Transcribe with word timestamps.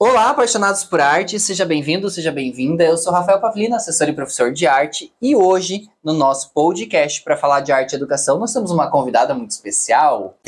Olá, 0.00 0.30
apaixonados 0.30 0.84
por 0.84 1.00
arte, 1.00 1.40
seja 1.40 1.64
bem-vindo, 1.64 2.08
seja 2.08 2.30
bem-vinda. 2.30 2.84
Eu 2.84 2.96
sou 2.96 3.12
Rafael 3.12 3.40
Pavlina, 3.40 3.78
assessor 3.78 4.08
e 4.08 4.12
professor 4.12 4.52
de 4.52 4.64
arte, 4.64 5.12
e 5.20 5.34
hoje, 5.34 5.90
no 6.04 6.12
nosso 6.12 6.52
podcast 6.52 7.20
para 7.24 7.36
falar 7.36 7.62
de 7.62 7.72
arte 7.72 7.94
e 7.94 7.96
educação, 7.96 8.38
nós 8.38 8.52
temos 8.52 8.70
uma 8.70 8.88
convidada 8.88 9.34
muito 9.34 9.50
especial. 9.50 10.38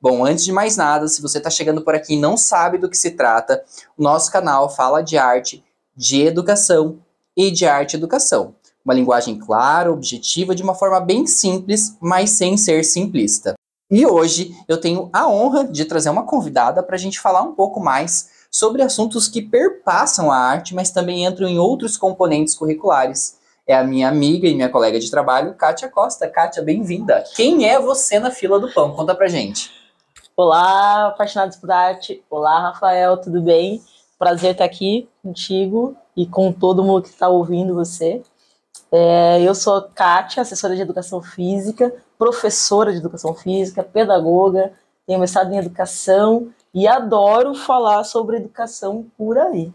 Bom, 0.00 0.24
antes 0.24 0.44
de 0.44 0.52
mais 0.52 0.76
nada, 0.76 1.08
se 1.08 1.20
você 1.20 1.38
está 1.38 1.50
chegando 1.50 1.82
por 1.82 1.96
aqui 1.96 2.14
e 2.14 2.20
não 2.20 2.36
sabe 2.36 2.78
do 2.78 2.88
que 2.88 2.96
se 2.96 3.10
trata, 3.10 3.64
o 3.98 4.02
nosso 4.04 4.30
canal 4.30 4.70
fala 4.70 5.02
de 5.02 5.18
arte, 5.18 5.64
de 5.96 6.22
educação 6.22 7.00
e 7.36 7.50
de 7.50 7.66
arte 7.66 7.94
e 7.94 7.96
educação. 7.96 8.54
Uma 8.84 8.94
linguagem 8.94 9.36
clara, 9.40 9.92
objetiva, 9.92 10.54
de 10.54 10.62
uma 10.62 10.76
forma 10.76 11.00
bem 11.00 11.26
simples, 11.26 11.96
mas 12.00 12.30
sem 12.30 12.56
ser 12.56 12.84
simplista. 12.84 13.56
E 13.94 14.06
hoje 14.06 14.56
eu 14.66 14.80
tenho 14.80 15.10
a 15.12 15.28
honra 15.28 15.64
de 15.64 15.84
trazer 15.84 16.08
uma 16.08 16.24
convidada 16.24 16.82
para 16.82 16.96
a 16.96 16.98
gente 16.98 17.20
falar 17.20 17.42
um 17.42 17.52
pouco 17.52 17.78
mais 17.78 18.30
sobre 18.50 18.80
assuntos 18.80 19.28
que 19.28 19.42
perpassam 19.42 20.32
a 20.32 20.36
arte, 20.38 20.74
mas 20.74 20.90
também 20.90 21.26
entram 21.26 21.46
em 21.46 21.58
outros 21.58 21.98
componentes 21.98 22.54
curriculares. 22.54 23.38
É 23.66 23.76
a 23.76 23.84
minha 23.84 24.08
amiga 24.08 24.48
e 24.48 24.54
minha 24.54 24.70
colega 24.70 24.98
de 24.98 25.10
trabalho, 25.10 25.52
Kátia 25.56 25.90
Costa. 25.90 26.26
Kátia, 26.26 26.62
bem-vinda. 26.62 27.22
Quem 27.36 27.68
é 27.68 27.78
você 27.78 28.18
na 28.18 28.30
fila 28.30 28.58
do 28.58 28.72
pão? 28.72 28.94
Conta 28.94 29.14
pra 29.14 29.28
gente. 29.28 29.70
Olá, 30.34 31.08
apaixonados 31.08 31.58
por 31.58 31.70
arte. 31.70 32.24
Olá, 32.30 32.70
Rafael, 32.70 33.18
tudo 33.18 33.42
bem? 33.42 33.82
Prazer 34.18 34.52
estar 34.52 34.64
aqui 34.64 35.06
contigo 35.22 35.94
e 36.16 36.24
com 36.24 36.50
todo 36.50 36.82
mundo 36.82 37.02
que 37.02 37.10
está 37.10 37.28
ouvindo 37.28 37.74
você. 37.74 38.22
É, 38.92 39.40
eu 39.40 39.54
sou 39.54 39.80
Kátia, 39.80 40.42
assessora 40.42 40.76
de 40.76 40.82
educação 40.82 41.22
física, 41.22 41.94
professora 42.18 42.92
de 42.92 42.98
educação 42.98 43.34
física, 43.34 43.82
pedagoga, 43.82 44.74
tenho 45.06 45.18
mestrado 45.18 45.50
em 45.50 45.56
educação 45.56 46.52
e 46.74 46.86
adoro 46.86 47.54
falar 47.54 48.04
sobre 48.04 48.36
educação 48.36 49.06
por 49.16 49.38
aí. 49.38 49.72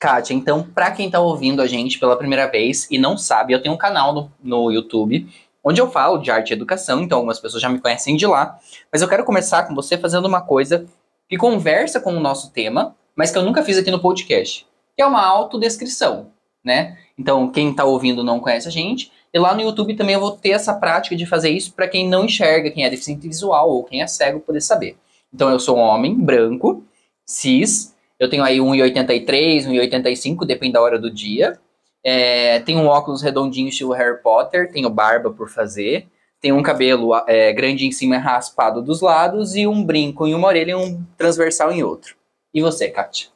Kátia, 0.00 0.32
então, 0.32 0.62
para 0.62 0.90
quem 0.92 1.06
está 1.06 1.20
ouvindo 1.20 1.60
a 1.60 1.66
gente 1.66 1.98
pela 1.98 2.16
primeira 2.16 2.50
vez 2.50 2.88
e 2.90 2.98
não 2.98 3.18
sabe, 3.18 3.52
eu 3.52 3.60
tenho 3.60 3.74
um 3.74 3.78
canal 3.78 4.14
no, 4.14 4.32
no 4.42 4.70
YouTube 4.70 5.28
onde 5.62 5.80
eu 5.80 5.90
falo 5.90 6.18
de 6.18 6.30
arte 6.30 6.50
e 6.50 6.52
educação, 6.52 7.02
então 7.02 7.18
algumas 7.18 7.40
pessoas 7.40 7.62
já 7.62 7.68
me 7.68 7.80
conhecem 7.80 8.16
de 8.16 8.26
lá, 8.26 8.58
mas 8.92 9.00
eu 9.00 9.08
quero 9.08 9.24
começar 9.24 9.64
com 9.64 9.74
você 9.74 9.96
fazendo 9.96 10.26
uma 10.26 10.42
coisa 10.42 10.86
que 11.28 11.38
conversa 11.38 12.00
com 12.00 12.14
o 12.14 12.20
nosso 12.20 12.50
tema, 12.50 12.94
mas 13.16 13.30
que 13.30 13.38
eu 13.38 13.42
nunca 13.42 13.62
fiz 13.62 13.78
aqui 13.78 13.90
no 13.90 14.00
podcast, 14.00 14.66
que 14.94 15.02
é 15.02 15.06
uma 15.06 15.24
autodescrição, 15.24 16.30
né? 16.62 16.98
Então, 17.18 17.50
quem 17.50 17.70
está 17.70 17.84
ouvindo 17.84 18.24
não 18.24 18.40
conhece 18.40 18.68
a 18.68 18.70
gente, 18.70 19.10
e 19.32 19.38
lá 19.38 19.54
no 19.54 19.62
YouTube 19.62 19.96
também 19.96 20.14
eu 20.14 20.20
vou 20.20 20.32
ter 20.32 20.50
essa 20.50 20.74
prática 20.74 21.16
de 21.16 21.26
fazer 21.26 21.50
isso 21.50 21.72
para 21.72 21.88
quem 21.88 22.08
não 22.08 22.24
enxerga, 22.24 22.70
quem 22.70 22.84
é 22.84 22.90
deficiente 22.90 23.26
visual 23.26 23.68
ou 23.68 23.84
quem 23.84 24.02
é 24.02 24.06
cego 24.06 24.40
poder 24.40 24.60
saber. 24.60 24.96
Então 25.32 25.50
eu 25.50 25.58
sou 25.58 25.76
um 25.76 25.80
homem 25.80 26.14
branco, 26.14 26.84
cis, 27.26 27.94
eu 28.18 28.28
tenho 28.30 28.44
aí 28.44 28.58
1,83, 28.58 29.66
1,85, 29.66 30.46
depende 30.46 30.74
da 30.74 30.80
hora 30.80 30.98
do 30.98 31.10
dia. 31.10 31.58
É, 32.04 32.60
tenho 32.60 32.78
um 32.80 32.86
óculos 32.86 33.22
redondinho 33.22 33.68
estilo 33.68 33.92
Harry 33.92 34.22
Potter, 34.22 34.70
tenho 34.70 34.88
barba 34.88 35.32
por 35.32 35.48
fazer, 35.48 36.06
tenho 36.40 36.56
um 36.56 36.62
cabelo 36.62 37.12
é, 37.26 37.52
grande 37.52 37.86
em 37.86 37.90
cima 37.90 38.18
raspado 38.18 38.82
dos 38.82 39.00
lados 39.00 39.56
e 39.56 39.66
um 39.66 39.82
brinco 39.82 40.26
em 40.26 40.34
uma 40.34 40.46
orelha 40.46 40.72
e 40.72 40.74
um 40.74 41.02
transversal 41.16 41.72
em 41.72 41.82
outro. 41.82 42.14
E 42.52 42.60
você, 42.60 42.88
Kátia? 42.88 43.33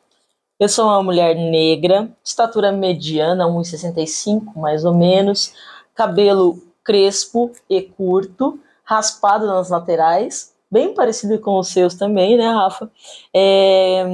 Eu 0.58 0.68
sou 0.68 0.86
uma 0.86 1.00
mulher 1.00 1.36
negra, 1.36 2.10
estatura 2.24 2.72
mediana, 2.72 3.46
1,65 3.46 4.56
mais 4.56 4.84
ou 4.84 4.92
menos, 4.92 5.54
cabelo 5.94 6.60
crespo 6.82 7.52
e 7.70 7.80
curto, 7.80 8.58
raspado 8.82 9.46
nas 9.46 9.70
laterais, 9.70 10.52
bem 10.68 10.94
parecido 10.94 11.38
com 11.38 11.60
os 11.60 11.68
seus 11.68 11.94
também, 11.94 12.36
né, 12.36 12.48
Rafa? 12.48 12.90
É, 13.32 14.04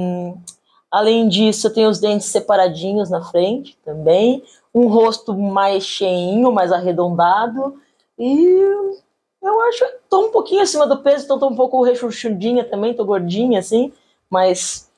além 0.91 1.27
disso, 1.27 1.65
eu 1.65 1.73
tenho 1.73 1.89
os 1.89 1.99
dentes 1.99 2.27
separadinhos 2.27 3.09
na 3.09 3.23
frente 3.23 3.75
também, 3.83 4.43
um 4.71 4.87
rosto 4.87 5.33
mais 5.33 5.83
cheinho, 5.83 6.51
mais 6.51 6.71
arredondado, 6.71 7.81
e 8.19 8.61
eu 9.41 9.61
acho, 9.61 9.83
tô 10.07 10.27
um 10.27 10.31
pouquinho 10.31 10.61
acima 10.61 10.85
do 10.85 10.97
peso, 10.97 11.25
então 11.25 11.39
tô 11.39 11.47
um 11.47 11.55
pouco 11.55 11.81
rechonchudinha 11.81 12.63
também, 12.63 12.93
tô 12.93 13.03
gordinha 13.03 13.57
assim, 13.59 13.91
mas 14.29 14.91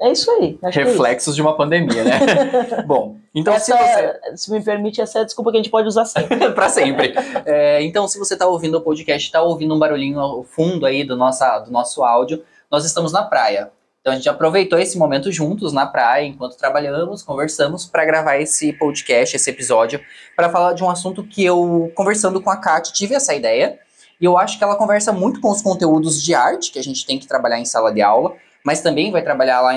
é 0.00 0.10
isso 0.10 0.30
aí. 0.30 0.58
Reflexos 0.62 1.34
é 1.34 1.36
de 1.36 1.42
uma 1.42 1.56
pandemia, 1.56 2.02
né? 2.02 2.18
Bom, 2.86 3.16
então 3.34 3.54
essa, 3.54 3.64
se 3.64 3.72
você. 3.72 4.36
Se 4.36 4.50
me 4.50 4.62
permite, 4.62 5.00
essa 5.00 5.20
é 5.20 5.22
a 5.22 5.24
desculpa 5.24 5.50
que 5.50 5.56
a 5.58 5.62
gente 5.62 5.70
pode 5.70 5.86
usar 5.86 6.04
sempre. 6.04 6.36
para 6.50 6.68
sempre. 6.68 7.14
É, 7.46 7.82
então, 7.82 8.08
se 8.08 8.18
você 8.18 8.34
está 8.34 8.46
ouvindo 8.46 8.78
o 8.78 8.80
podcast, 8.80 9.26
está 9.26 9.42
ouvindo 9.42 9.74
um 9.74 9.78
barulhinho 9.78 10.18
ao 10.18 10.42
fundo 10.42 10.86
aí 10.86 11.04
do, 11.04 11.16
nossa, 11.16 11.60
do 11.60 11.70
nosso 11.70 12.02
áudio, 12.02 12.42
nós 12.70 12.84
estamos 12.84 13.12
na 13.12 13.22
praia. 13.22 13.70
Então 14.00 14.12
a 14.12 14.16
gente 14.16 14.28
aproveitou 14.28 14.80
esse 14.80 14.98
momento 14.98 15.30
juntos 15.30 15.72
na 15.72 15.86
praia, 15.86 16.26
enquanto 16.26 16.56
trabalhamos, 16.56 17.22
conversamos, 17.22 17.86
para 17.86 18.04
gravar 18.04 18.36
esse 18.36 18.72
podcast, 18.72 19.36
esse 19.36 19.48
episódio, 19.48 20.00
para 20.34 20.50
falar 20.50 20.72
de 20.72 20.82
um 20.82 20.90
assunto 20.90 21.22
que 21.22 21.44
eu, 21.44 21.92
conversando 21.94 22.40
com 22.40 22.50
a 22.50 22.56
Kátia, 22.56 22.92
tive 22.92 23.14
essa 23.14 23.32
ideia. 23.32 23.78
E 24.20 24.24
eu 24.24 24.36
acho 24.36 24.58
que 24.58 24.64
ela 24.64 24.74
conversa 24.74 25.12
muito 25.12 25.40
com 25.40 25.50
os 25.50 25.62
conteúdos 25.62 26.20
de 26.20 26.34
arte 26.34 26.72
que 26.72 26.80
a 26.80 26.82
gente 26.82 27.06
tem 27.06 27.16
que 27.16 27.28
trabalhar 27.28 27.60
em 27.60 27.64
sala 27.64 27.92
de 27.92 28.02
aula 28.02 28.34
mas 28.64 28.80
também 28.80 29.10
vai 29.10 29.22
trabalhar 29.22 29.60
lá 29.60 29.72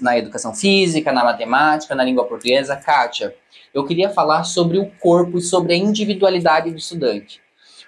na 0.00 0.18
educação 0.18 0.54
física, 0.54 1.12
na 1.12 1.24
matemática, 1.24 1.94
na 1.94 2.04
língua 2.04 2.24
portuguesa. 2.24 2.76
Kátia, 2.76 3.34
eu 3.72 3.84
queria 3.84 4.10
falar 4.10 4.44
sobre 4.44 4.78
o 4.78 4.90
corpo 5.00 5.38
e 5.38 5.42
sobre 5.42 5.74
a 5.74 5.76
individualidade 5.76 6.70
do 6.70 6.76
estudante. 6.76 7.40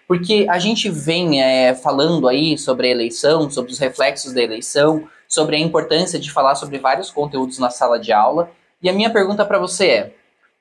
Porque 0.07 0.47
a 0.49 0.59
gente 0.59 0.89
vem 0.89 1.43
é, 1.43 1.75
falando 1.75 2.29
aí 2.29 2.57
sobre 2.57 2.87
a 2.87 2.91
eleição, 2.91 3.51
sobre 3.51 3.73
os 3.73 3.79
reflexos 3.79 4.33
da 4.33 4.43
eleição, 4.43 5.07
sobre 5.29 5.57
a 5.57 5.59
importância 5.59 6.19
de 6.19 6.31
falar 6.31 6.55
sobre 6.55 6.79
vários 6.79 7.11
conteúdos 7.11 7.59
na 7.59 7.69
sala 7.69 7.99
de 7.99 8.13
aula. 8.13 8.51
E 8.83 8.89
a 8.89 8.93
minha 8.93 9.11
pergunta 9.11 9.45
para 9.45 9.59
você 9.59 9.87
é: 9.89 10.15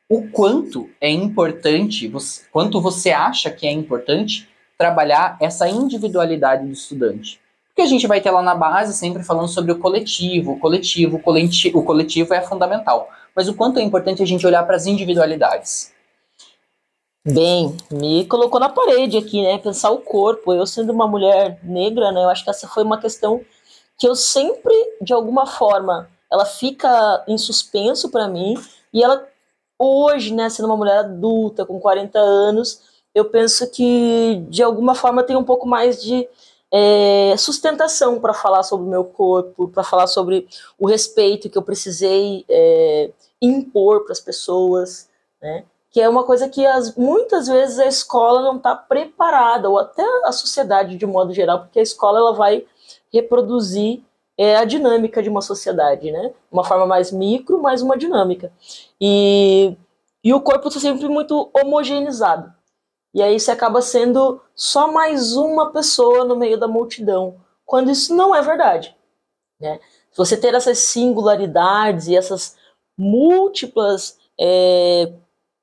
o 0.09 0.27
quanto 0.29 0.89
é 0.99 1.09
importante, 1.09 2.11
quanto 2.51 2.81
você 2.81 3.11
acha 3.11 3.49
que 3.49 3.65
é 3.65 3.71
importante 3.71 4.49
trabalhar 4.77 5.37
essa 5.39 5.69
individualidade 5.69 6.65
do 6.65 6.73
estudante? 6.73 7.39
Que 7.77 7.83
a 7.83 7.85
gente 7.85 8.07
vai 8.07 8.19
ter 8.19 8.31
lá 8.31 8.41
na 8.41 8.55
base 8.55 8.91
sempre 8.91 9.23
falando 9.23 9.47
sobre 9.47 9.71
o 9.71 9.77
coletivo, 9.77 10.53
o 10.53 10.59
coletivo, 10.59 11.17
o 11.17 11.83
coletivo, 11.83 12.33
é 12.33 12.41
fundamental. 12.41 13.07
Mas 13.35 13.47
o 13.47 13.53
quanto 13.53 13.77
é 13.77 13.83
importante 13.83 14.23
a 14.23 14.25
gente 14.25 14.47
olhar 14.47 14.65
para 14.65 14.75
as 14.75 14.87
individualidades? 14.87 15.93
Bem, 17.23 17.77
me 17.91 18.25
colocou 18.25 18.59
na 18.59 18.67
parede 18.67 19.15
aqui, 19.15 19.43
né? 19.43 19.59
Pensar 19.59 19.91
o 19.91 19.99
corpo. 19.99 20.51
Eu 20.51 20.65
sendo 20.65 20.91
uma 20.91 21.07
mulher 21.07 21.59
negra, 21.61 22.11
né? 22.11 22.23
Eu 22.23 22.29
acho 22.29 22.43
que 22.43 22.49
essa 22.49 22.67
foi 22.67 22.83
uma 22.83 22.99
questão 22.99 23.41
que 23.95 24.07
eu 24.07 24.15
sempre, 24.15 24.73
de 24.99 25.13
alguma 25.13 25.45
forma, 25.45 26.09
ela 26.31 26.45
fica 26.45 27.23
em 27.27 27.37
suspenso 27.37 28.09
para 28.09 28.27
mim. 28.27 28.55
E 28.91 29.03
ela, 29.03 29.23
hoje, 29.77 30.33
né? 30.33 30.49
Sendo 30.49 30.65
uma 30.65 30.77
mulher 30.77 30.97
adulta, 30.97 31.63
com 31.63 31.79
40 31.79 32.17
anos, 32.17 32.81
eu 33.13 33.25
penso 33.25 33.69
que, 33.69 34.43
de 34.49 34.63
alguma 34.63 34.95
forma, 34.95 35.21
tem 35.21 35.35
um 35.35 35.43
pouco 35.43 35.67
mais 35.67 36.01
de 36.01 36.27
é, 36.71 37.35
sustentação 37.37 38.19
para 38.19 38.33
falar 38.33 38.63
sobre 38.63 38.85
o 38.85 38.89
meu 38.89 39.03
corpo, 39.03 39.67
para 39.69 39.83
falar 39.83 40.07
sobre 40.07 40.47
o 40.77 40.87
respeito 40.87 41.49
que 41.49 41.57
eu 41.57 41.61
precisei 41.61 42.45
é, 42.49 43.11
impor 43.41 44.03
para 44.03 44.13
as 44.13 44.19
pessoas, 44.19 45.09
né? 45.41 45.63
que 45.89 46.01
é 46.01 46.09
uma 46.09 46.23
coisa 46.23 46.49
que 46.49 46.65
as, 46.65 46.95
muitas 46.95 47.47
vezes 47.47 47.79
a 47.79 47.85
escola 47.85 48.41
não 48.41 48.57
está 48.57 48.75
preparada, 48.75 49.69
ou 49.69 49.79
até 49.79 50.03
a 50.25 50.31
sociedade 50.31 50.97
de 50.97 51.05
modo 51.05 51.33
geral, 51.33 51.61
porque 51.61 51.79
a 51.79 51.83
escola 51.83 52.19
ela 52.19 52.33
vai 52.33 52.65
reproduzir 53.11 54.03
é, 54.37 54.57
a 54.57 54.65
dinâmica 54.65 55.23
de 55.23 55.29
uma 55.29 55.41
sociedade, 55.41 56.11
né? 56.11 56.31
Uma 56.51 56.63
forma 56.63 56.85
mais 56.85 57.11
micro, 57.11 57.61
mais 57.61 57.81
uma 57.81 57.97
dinâmica. 57.97 58.51
E, 59.01 59.75
e 60.23 60.33
o 60.33 60.41
corpo 60.41 60.67
está 60.67 60.79
sempre 60.79 61.07
muito 61.07 61.49
homogeneizado. 61.51 62.53
E 63.13 63.21
aí 63.21 63.39
você 63.39 63.51
acaba 63.51 63.81
sendo 63.81 64.41
só 64.55 64.91
mais 64.91 65.35
uma 65.35 65.71
pessoa 65.71 66.25
no 66.25 66.35
meio 66.35 66.57
da 66.57 66.67
multidão, 66.67 67.39
quando 67.65 67.89
isso 67.91 68.15
não 68.15 68.35
é 68.35 68.41
verdade. 68.41 68.95
Né? 69.59 69.79
Se 70.11 70.17
você 70.17 70.37
ter 70.37 70.53
essas 70.53 70.77
singularidades 70.79 72.07
e 72.07 72.15
essas 72.15 72.55
múltiplas 72.97 74.17
é, 74.39 75.11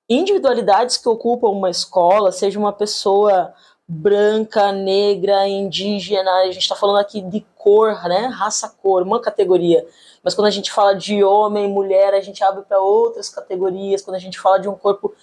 individualidades 0.08 0.96
que 0.96 1.08
ocupam 1.08 1.48
uma 1.48 1.70
escola, 1.70 2.32
seja 2.32 2.58
uma 2.58 2.72
pessoa 2.72 3.54
branca, 3.86 4.72
negra, 4.72 5.46
indígena, 5.46 6.30
a 6.40 6.46
gente 6.46 6.62
está 6.62 6.74
falando 6.74 6.98
aqui 6.98 7.20
de 7.20 7.40
cor, 7.56 7.92
né? 8.08 8.26
Raça, 8.26 8.68
cor, 8.68 9.02
uma 9.02 9.20
categoria. 9.20 9.86
Mas 10.22 10.34
quando 10.34 10.46
a 10.46 10.50
gente 10.50 10.72
fala 10.72 10.94
de 10.94 11.22
homem, 11.22 11.68
mulher, 11.68 12.14
a 12.14 12.20
gente 12.20 12.42
abre 12.42 12.62
para 12.62 12.80
outras 12.80 13.28
categorias. 13.28 14.00
Quando 14.00 14.16
a 14.16 14.20
gente 14.20 14.40
fala 14.40 14.58
de 14.58 14.68
um 14.68 14.74
corpo 14.74 15.14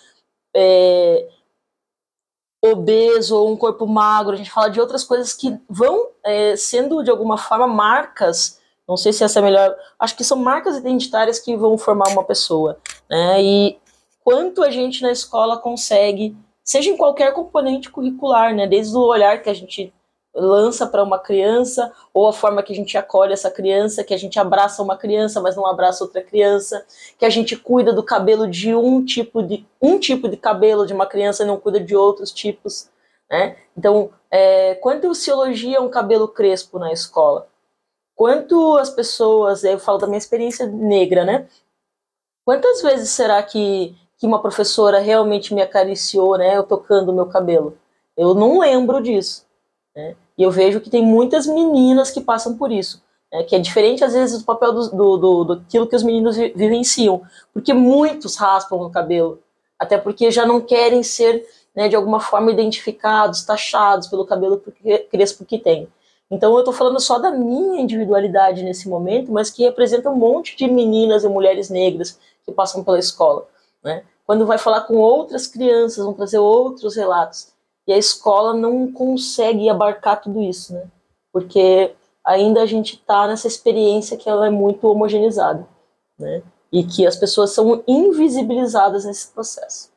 é, 0.55 1.27
obeso 2.61 3.37
ou 3.37 3.51
um 3.51 3.57
corpo 3.57 3.87
magro, 3.87 4.33
a 4.33 4.37
gente 4.37 4.51
fala 4.51 4.69
de 4.69 4.79
outras 4.79 5.03
coisas 5.03 5.33
que 5.33 5.59
vão 5.67 6.07
é, 6.23 6.55
sendo 6.55 7.03
de 7.03 7.09
alguma 7.09 7.37
forma 7.37 7.67
marcas. 7.67 8.59
Não 8.87 8.95
sei 8.95 9.11
se 9.11 9.23
essa 9.23 9.39
é 9.39 9.41
a 9.41 9.45
melhor. 9.45 9.75
Acho 9.99 10.15
que 10.15 10.23
são 10.23 10.37
marcas 10.37 10.77
identitárias 10.77 11.39
que 11.39 11.55
vão 11.55 11.77
formar 11.77 12.09
uma 12.09 12.23
pessoa. 12.23 12.77
Né? 13.09 13.41
E 13.41 13.79
quanto 14.23 14.63
a 14.63 14.69
gente 14.69 15.01
na 15.01 15.11
escola 15.11 15.57
consegue, 15.57 16.35
seja 16.63 16.89
em 16.89 16.97
qualquer 16.97 17.33
componente 17.33 17.89
curricular, 17.89 18.53
né? 18.53 18.67
desde 18.67 18.95
o 18.95 19.01
olhar 19.01 19.41
que 19.41 19.49
a 19.49 19.53
gente 19.53 19.91
lança 20.33 20.87
para 20.87 21.03
uma 21.03 21.19
criança, 21.19 21.91
ou 22.13 22.27
a 22.27 22.33
forma 22.33 22.63
que 22.63 22.71
a 22.71 22.75
gente 22.75 22.97
acolhe 22.97 23.33
essa 23.33 23.51
criança, 23.51 24.03
que 24.03 24.13
a 24.13 24.17
gente 24.17 24.39
abraça 24.39 24.81
uma 24.81 24.97
criança, 24.97 25.41
mas 25.41 25.55
não 25.55 25.65
abraça 25.65 26.03
outra 26.03 26.21
criança, 26.21 26.85
que 27.17 27.25
a 27.25 27.29
gente 27.29 27.55
cuida 27.55 27.91
do 27.91 28.03
cabelo 28.03 28.47
de 28.47 28.73
um 28.73 29.03
tipo 29.03 29.43
de 29.43 29.65
um 29.81 29.99
tipo 29.99 30.29
de 30.29 30.37
cabelo 30.37 30.85
de 30.85 30.93
uma 30.93 31.05
criança 31.05 31.43
e 31.43 31.45
não 31.45 31.57
cuida 31.57 31.79
de 31.79 31.95
outros 31.95 32.31
tipos, 32.31 32.89
né? 33.29 33.57
Então, 33.77 34.09
é, 34.29 34.75
quanto 34.75 35.13
se 35.13 35.29
elogia 35.29 35.81
um 35.81 35.89
cabelo 35.89 36.27
crespo 36.27 36.79
na 36.79 36.91
escola? 36.93 37.47
Quanto 38.15 38.77
as 38.77 38.89
pessoas, 38.89 39.63
eu 39.63 39.79
falo 39.79 39.97
da 39.97 40.07
minha 40.07 40.17
experiência 40.17 40.65
negra, 40.67 41.25
né? 41.25 41.47
Quantas 42.45 42.81
vezes 42.81 43.09
será 43.09 43.41
que, 43.43 43.95
que 44.17 44.25
uma 44.25 44.41
professora 44.41 44.99
realmente 44.99 45.53
me 45.53 45.61
acariciou, 45.61 46.37
né? 46.37 46.55
Eu 46.55 46.63
tocando 46.63 47.09
o 47.09 47.15
meu 47.15 47.25
cabelo? 47.27 47.77
Eu 48.15 48.33
não 48.33 48.59
lembro 48.59 49.01
disso. 49.01 49.45
Né? 49.95 50.15
E 50.37 50.43
eu 50.43 50.51
vejo 50.51 50.79
que 50.79 50.89
tem 50.89 51.03
muitas 51.03 51.45
meninas 51.45 52.11
que 52.11 52.21
passam 52.21 52.57
por 52.57 52.71
isso. 52.71 53.01
Né? 53.31 53.43
Que 53.43 53.55
é 53.55 53.59
diferente, 53.59 54.03
às 54.03 54.13
vezes, 54.13 54.39
do 54.39 54.45
papel 54.45 54.73
do, 54.73 54.89
do, 54.89 55.17
do, 55.17 55.43
do 55.43 55.53
aquilo 55.53 55.87
que 55.87 55.95
os 55.95 56.03
meninos 56.03 56.35
vi, 56.35 56.53
vivenciam. 56.55 57.21
Porque 57.53 57.73
muitos 57.73 58.35
raspam 58.35 58.79
no 58.79 58.89
cabelo. 58.89 59.39
Até 59.77 59.97
porque 59.97 60.29
já 60.29 60.45
não 60.45 60.61
querem 60.61 61.01
ser, 61.01 61.43
né, 61.75 61.89
de 61.89 61.95
alguma 61.95 62.19
forma, 62.19 62.51
identificados, 62.51 63.43
taxados 63.43 64.07
pelo 64.07 64.25
cabelo 64.25 64.61
crespo 65.09 65.43
que 65.43 65.57
tem. 65.57 65.87
Então 66.29 66.53
eu 66.53 66.59
estou 66.59 66.73
falando 66.73 66.99
só 66.99 67.19
da 67.19 67.31
minha 67.31 67.81
individualidade 67.81 68.63
nesse 68.63 68.87
momento, 68.87 69.31
mas 69.31 69.49
que 69.49 69.63
representa 69.63 70.09
um 70.09 70.15
monte 70.15 70.55
de 70.55 70.65
meninas 70.65 71.25
e 71.25 71.27
mulheres 71.27 71.69
negras 71.69 72.17
que 72.45 72.51
passam 72.53 72.83
pela 72.83 72.99
escola. 72.99 73.47
Né? 73.83 74.03
Quando 74.25 74.45
vai 74.45 74.57
falar 74.57 74.81
com 74.81 74.95
outras 74.95 75.45
crianças, 75.45 76.05
vão 76.05 76.13
trazer 76.13 76.37
outros 76.37 76.95
relatos. 76.95 77.51
E 77.87 77.93
a 77.93 77.97
escola 77.97 78.53
não 78.53 78.91
consegue 78.91 79.69
abarcar 79.69 80.21
tudo 80.21 80.41
isso, 80.41 80.73
né? 80.73 80.87
Porque 81.31 81.93
ainda 82.23 82.61
a 82.61 82.65
gente 82.65 82.95
está 82.95 83.27
nessa 83.27 83.47
experiência 83.47 84.17
que 84.17 84.29
ela 84.29 84.47
é 84.47 84.49
muito 84.49 84.87
homogeneizada, 84.87 85.67
né? 86.17 86.43
E 86.71 86.83
que 86.83 87.05
as 87.05 87.15
pessoas 87.15 87.51
são 87.51 87.83
invisibilizadas 87.87 89.05
nesse 89.05 89.27
processo. 89.29 89.89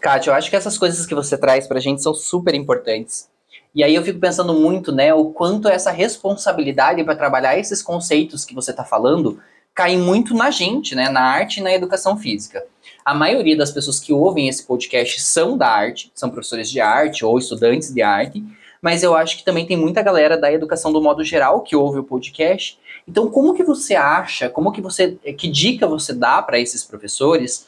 Kátia, 0.00 0.30
eu 0.30 0.34
acho 0.34 0.48
que 0.48 0.56
essas 0.56 0.78
coisas 0.78 1.06
que 1.06 1.14
você 1.14 1.36
traz 1.36 1.68
para 1.68 1.78
a 1.78 1.80
gente 1.80 2.02
são 2.02 2.14
super 2.14 2.54
importantes. 2.54 3.28
E 3.74 3.84
aí 3.84 3.94
eu 3.94 4.02
fico 4.02 4.18
pensando 4.18 4.52
muito, 4.54 4.90
né, 4.90 5.14
o 5.14 5.26
quanto 5.26 5.68
essa 5.68 5.90
responsabilidade 5.90 7.04
para 7.04 7.14
trabalhar 7.14 7.56
esses 7.56 7.82
conceitos 7.82 8.44
que 8.44 8.54
você 8.54 8.72
está 8.72 8.84
falando 8.84 9.40
cai 9.80 9.96
muito 9.96 10.34
na 10.34 10.50
gente, 10.50 10.94
né, 10.94 11.08
na 11.08 11.22
arte 11.22 11.56
e 11.56 11.62
na 11.62 11.72
educação 11.72 12.14
física. 12.14 12.62
A 13.02 13.14
maioria 13.14 13.56
das 13.56 13.70
pessoas 13.70 13.98
que 13.98 14.12
ouvem 14.12 14.46
esse 14.46 14.66
podcast 14.66 15.22
são 15.22 15.56
da 15.56 15.68
arte, 15.68 16.12
são 16.14 16.28
professores 16.28 16.70
de 16.70 16.82
arte 16.82 17.24
ou 17.24 17.38
estudantes 17.38 17.90
de 17.90 18.02
arte, 18.02 18.44
mas 18.82 19.02
eu 19.02 19.16
acho 19.16 19.38
que 19.38 19.44
também 19.44 19.64
tem 19.64 19.78
muita 19.78 20.02
galera 20.02 20.36
da 20.36 20.52
educação 20.52 20.92
do 20.92 21.00
modo 21.00 21.24
geral 21.24 21.62
que 21.62 21.74
ouve 21.74 21.98
o 21.98 22.04
podcast. 22.04 22.78
Então, 23.08 23.30
como 23.30 23.54
que 23.54 23.64
você 23.64 23.94
acha, 23.94 24.50
como 24.50 24.70
que 24.70 24.82
você, 24.82 25.12
que 25.38 25.48
dica 25.48 25.86
você 25.86 26.12
dá 26.12 26.42
para 26.42 26.60
esses 26.60 26.84
professores 26.84 27.66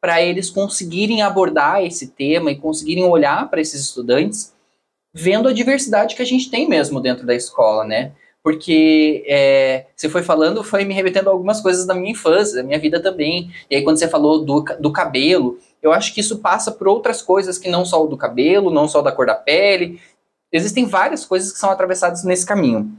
para 0.00 0.22
eles 0.22 0.48
conseguirem 0.48 1.20
abordar 1.20 1.84
esse 1.84 2.08
tema 2.08 2.50
e 2.50 2.56
conseguirem 2.56 3.04
olhar 3.04 3.50
para 3.50 3.60
esses 3.60 3.82
estudantes 3.82 4.54
vendo 5.12 5.46
a 5.46 5.52
diversidade 5.52 6.16
que 6.16 6.22
a 6.22 6.26
gente 6.26 6.50
tem 6.50 6.66
mesmo 6.66 7.02
dentro 7.02 7.26
da 7.26 7.34
escola, 7.34 7.84
né? 7.84 8.12
Porque 8.42 9.24
é, 9.26 9.86
você 9.94 10.08
foi 10.08 10.22
falando, 10.22 10.64
foi 10.64 10.84
me 10.84 10.94
remetendo 10.94 11.28
a 11.28 11.32
algumas 11.32 11.60
coisas 11.60 11.86
da 11.86 11.94
minha 11.94 12.12
infância, 12.12 12.56
da 12.56 12.62
minha 12.62 12.78
vida 12.78 13.00
também. 13.00 13.50
E 13.70 13.76
aí, 13.76 13.82
quando 13.82 13.98
você 13.98 14.08
falou 14.08 14.44
do, 14.44 14.64
do 14.80 14.92
cabelo, 14.92 15.58
eu 15.82 15.92
acho 15.92 16.14
que 16.14 16.20
isso 16.20 16.38
passa 16.38 16.72
por 16.72 16.88
outras 16.88 17.20
coisas 17.20 17.58
que 17.58 17.68
não 17.68 17.84
só 17.84 18.02
o 18.02 18.08
do 18.08 18.16
cabelo, 18.16 18.70
não 18.70 18.88
só 18.88 19.02
da 19.02 19.12
cor 19.12 19.26
da 19.26 19.34
pele. 19.34 20.00
Existem 20.50 20.86
várias 20.86 21.24
coisas 21.24 21.52
que 21.52 21.58
são 21.58 21.70
atravessadas 21.70 22.24
nesse 22.24 22.46
caminho. 22.46 22.90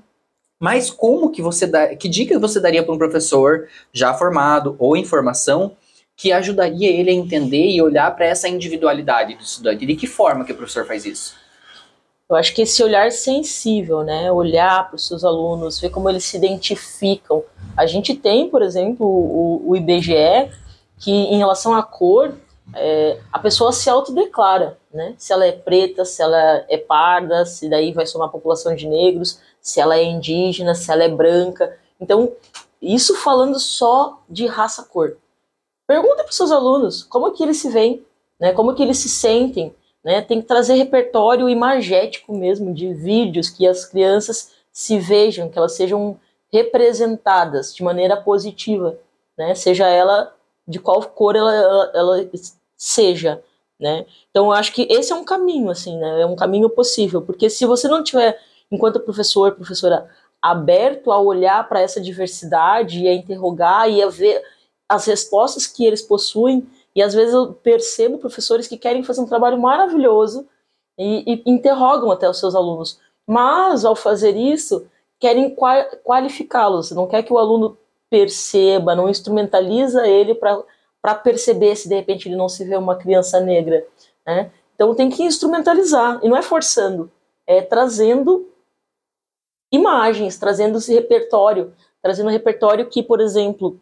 Mas 0.59 0.91
como 0.91 1.31
que 1.31 1.41
você 1.41 1.65
dá, 1.65 1.95
que 1.95 2.07
dica 2.07 2.37
você 2.37 2.59
daria 2.59 2.83
para 2.83 2.93
um 2.93 2.97
professor 2.97 3.67
já 3.91 4.13
formado 4.13 4.75
ou 4.77 4.95
em 4.95 5.03
formação 5.03 5.75
que 6.15 6.31
ajudaria 6.31 6.87
ele 6.87 7.09
a 7.09 7.13
entender 7.13 7.71
e 7.71 7.81
olhar 7.81 8.15
para 8.15 8.27
essa 8.27 8.47
individualidade 8.47 9.33
do 9.33 9.41
estudante? 9.41 9.87
De 9.87 9.95
que 9.95 10.05
forma 10.05 10.45
que 10.45 10.51
o 10.51 10.55
professor 10.55 10.85
faz 10.85 11.03
isso? 11.03 11.40
Eu 12.31 12.37
acho 12.37 12.55
que 12.55 12.61
esse 12.61 12.81
olhar 12.81 13.11
sensível, 13.11 14.03
né? 14.03 14.31
Olhar 14.31 14.87
para 14.87 14.95
os 14.95 15.05
seus 15.05 15.25
alunos, 15.25 15.81
ver 15.81 15.89
como 15.89 16.09
eles 16.09 16.23
se 16.23 16.37
identificam. 16.37 17.43
A 17.75 17.85
gente 17.85 18.15
tem, 18.15 18.49
por 18.49 18.61
exemplo, 18.61 19.05
o, 19.05 19.69
o 19.69 19.75
IBGE, 19.75 20.49
que 20.97 21.11
em 21.11 21.37
relação 21.37 21.75
à 21.75 21.83
cor, 21.83 22.33
é, 22.73 23.19
a 23.33 23.37
pessoa 23.37 23.73
se 23.73 23.89
autodeclara, 23.89 24.77
né? 24.93 25.13
Se 25.17 25.33
ela 25.33 25.45
é 25.45 25.51
preta, 25.51 26.05
se 26.05 26.21
ela 26.21 26.63
é 26.69 26.77
parda, 26.77 27.45
se 27.45 27.69
daí 27.69 27.91
vai 27.91 28.05
somar 28.05 28.29
a 28.29 28.31
população 28.31 28.73
de 28.73 28.87
negros, 28.87 29.41
se 29.59 29.81
ela 29.81 29.97
é 29.97 30.03
indígena, 30.03 30.73
se 30.73 30.89
ela 30.89 31.03
é 31.03 31.09
branca. 31.09 31.77
Então, 31.99 32.31
isso 32.81 33.13
falando 33.15 33.59
só 33.59 34.21
de 34.29 34.47
raça-cor. 34.47 35.17
Pergunta 35.85 36.23
para 36.23 36.29
os 36.29 36.37
seus 36.37 36.49
alunos 36.49 37.03
como 37.03 37.33
que 37.33 37.43
eles 37.43 37.57
se 37.57 37.69
veem, 37.69 38.01
né? 38.39 38.53
Como 38.53 38.73
que 38.73 38.81
eles 38.81 38.99
se 38.99 39.09
sentem, 39.09 39.75
né? 40.03 40.21
Tem 40.21 40.41
que 40.41 40.47
trazer 40.47 40.73
repertório 40.75 41.49
imagético 41.49 42.35
mesmo, 42.35 42.73
de 42.73 42.93
vídeos 42.93 43.49
que 43.49 43.67
as 43.67 43.85
crianças 43.85 44.53
se 44.71 44.97
vejam, 44.97 45.49
que 45.49 45.57
elas 45.57 45.73
sejam 45.73 46.19
representadas 46.51 47.73
de 47.73 47.83
maneira 47.83 48.17
positiva, 48.17 48.97
né? 49.37 49.55
seja 49.55 49.87
ela 49.87 50.33
de 50.67 50.79
qual 50.79 51.01
cor 51.03 51.35
ela, 51.35 51.53
ela, 51.53 51.91
ela 51.93 52.29
seja. 52.75 53.43
Né? 53.79 54.05
Então, 54.29 54.45
eu 54.45 54.51
acho 54.51 54.73
que 54.73 54.87
esse 54.89 55.11
é 55.11 55.15
um 55.15 55.23
caminho, 55.23 55.69
assim, 55.69 55.97
né? 55.97 56.21
é 56.21 56.25
um 56.25 56.35
caminho 56.35 56.69
possível, 56.69 57.21
porque 57.21 57.49
se 57.49 57.65
você 57.65 57.87
não 57.87 58.03
tiver, 58.03 58.39
enquanto 58.71 58.99
professor, 58.99 59.53
professora, 59.53 60.09
aberto 60.41 61.11
a 61.11 61.19
olhar 61.19 61.67
para 61.67 61.81
essa 61.81 62.01
diversidade 62.01 63.01
e 63.01 63.07
a 63.07 63.13
interrogar 63.13 63.89
e 63.89 64.01
a 64.01 64.09
ver 64.09 64.41
as 64.89 65.05
respostas 65.05 65.65
que 65.65 65.85
eles 65.85 66.01
possuem, 66.01 66.67
e 66.95 67.01
às 67.01 67.13
vezes 67.13 67.33
eu 67.33 67.53
percebo 67.53 68.17
professores 68.17 68.67
que 68.67 68.77
querem 68.77 69.03
fazer 69.03 69.21
um 69.21 69.25
trabalho 69.25 69.59
maravilhoso 69.59 70.47
e, 70.97 71.33
e 71.33 71.51
interrogam 71.51 72.11
até 72.11 72.29
os 72.29 72.39
seus 72.39 72.53
alunos, 72.53 72.99
mas 73.25 73.85
ao 73.85 73.95
fazer 73.95 74.35
isso, 74.35 74.85
querem 75.19 75.55
qualificá-los, 76.03 76.91
não 76.91 77.07
quer 77.07 77.23
que 77.23 77.31
o 77.31 77.37
aluno 77.37 77.77
perceba, 78.09 78.95
não 78.95 79.09
instrumentaliza 79.09 80.05
ele 80.05 80.35
para 80.35 81.15
perceber 81.15 81.75
se 81.75 81.87
de 81.87 81.95
repente 81.95 82.27
ele 82.27 82.35
não 82.35 82.49
se 82.49 82.65
vê 82.65 82.75
uma 82.75 82.95
criança 82.95 83.39
negra. 83.39 83.85
Né? 84.25 84.51
Então 84.75 84.93
tem 84.93 85.09
que 85.09 85.23
instrumentalizar, 85.23 86.19
e 86.21 86.27
não 86.27 86.35
é 86.35 86.41
forçando, 86.41 87.09
é 87.47 87.61
trazendo 87.61 88.49
imagens, 89.71 90.37
trazendo 90.37 90.79
esse 90.79 90.93
repertório, 90.93 91.73
trazendo 92.01 92.27
um 92.27 92.31
repertório 92.31 92.87
que, 92.87 93.01
por 93.01 93.21
exemplo, 93.21 93.79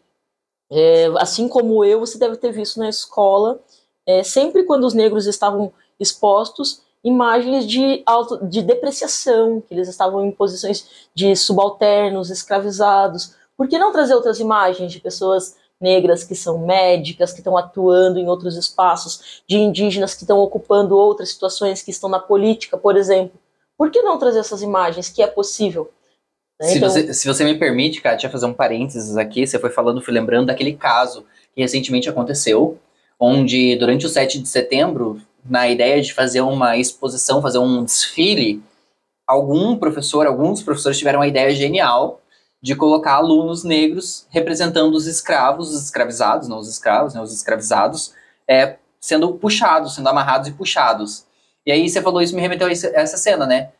é, 0.70 1.06
assim 1.16 1.48
como 1.48 1.84
eu, 1.84 2.00
você 2.00 2.18
deve 2.18 2.36
ter 2.36 2.52
visto 2.52 2.78
na 2.78 2.88
escola, 2.88 3.60
é, 4.06 4.22
sempre 4.22 4.64
quando 4.64 4.84
os 4.84 4.94
negros 4.94 5.26
estavam 5.26 5.72
expostos, 5.98 6.82
imagens 7.02 7.66
de, 7.66 8.02
auto, 8.06 8.46
de 8.46 8.62
depreciação, 8.62 9.60
que 9.60 9.74
eles 9.74 9.88
estavam 9.88 10.24
em 10.24 10.30
posições 10.30 11.08
de 11.14 11.34
subalternos, 11.34 12.30
escravizados. 12.30 13.34
Por 13.56 13.68
que 13.68 13.78
não 13.78 13.92
trazer 13.92 14.14
outras 14.14 14.38
imagens 14.38 14.92
de 14.92 15.00
pessoas 15.00 15.56
negras 15.80 16.24
que 16.24 16.34
são 16.34 16.58
médicas, 16.58 17.32
que 17.32 17.40
estão 17.40 17.56
atuando 17.56 18.18
em 18.18 18.28
outros 18.28 18.56
espaços, 18.56 19.42
de 19.48 19.56
indígenas 19.56 20.14
que 20.14 20.24
estão 20.24 20.38
ocupando 20.38 20.96
outras 20.96 21.30
situações, 21.30 21.82
que 21.82 21.90
estão 21.90 22.08
na 22.08 22.18
política, 22.18 22.76
por 22.76 22.96
exemplo? 22.96 23.38
Por 23.78 23.90
que 23.90 24.02
não 24.02 24.18
trazer 24.18 24.40
essas 24.40 24.60
imagens, 24.60 25.08
que 25.08 25.22
é 25.22 25.26
possível? 25.26 25.90
Né? 26.60 26.66
Se, 26.68 26.76
então... 26.76 26.90
você, 26.90 27.14
se 27.14 27.26
você 27.26 27.44
me 27.44 27.54
permite, 27.58 28.02
Kátia, 28.02 28.28
fazer 28.28 28.46
um 28.46 28.52
parênteses 28.52 29.16
aqui, 29.16 29.46
você 29.46 29.58
foi 29.58 29.70
falando, 29.70 30.02
fui 30.02 30.12
lembrando 30.12 30.46
daquele 30.46 30.74
caso 30.74 31.24
que 31.54 31.62
recentemente 31.62 32.08
aconteceu, 32.08 32.78
onde 33.18 33.76
durante 33.76 34.04
o 34.04 34.08
7 34.08 34.38
de 34.38 34.48
setembro, 34.48 35.20
na 35.44 35.68
ideia 35.68 36.00
de 36.02 36.12
fazer 36.12 36.42
uma 36.42 36.76
exposição, 36.76 37.40
fazer 37.40 37.58
um 37.58 37.82
desfile, 37.82 38.62
algum 39.26 39.76
professor, 39.76 40.26
alguns 40.26 40.62
professores 40.62 40.98
tiveram 40.98 41.20
uma 41.20 41.26
ideia 41.26 41.50
genial 41.54 42.20
de 42.62 42.74
colocar 42.74 43.14
alunos 43.14 43.64
negros 43.64 44.26
representando 44.28 44.94
os 44.94 45.06
escravos, 45.06 45.74
os 45.74 45.84
escravizados, 45.84 46.46
não 46.46 46.58
os 46.58 46.68
escravos, 46.68 47.14
né, 47.14 47.22
os 47.22 47.32
escravizados, 47.32 48.12
é, 48.46 48.76
sendo 49.00 49.32
puxados, 49.32 49.94
sendo 49.94 50.08
amarrados 50.08 50.48
e 50.48 50.52
puxados. 50.52 51.24
E 51.64 51.72
aí 51.72 51.88
você 51.88 52.02
falou 52.02 52.20
isso, 52.20 52.34
me 52.34 52.42
remeteu 52.42 52.66
a 52.66 52.70
essa 52.70 53.16
cena, 53.16 53.46
né? 53.46 53.70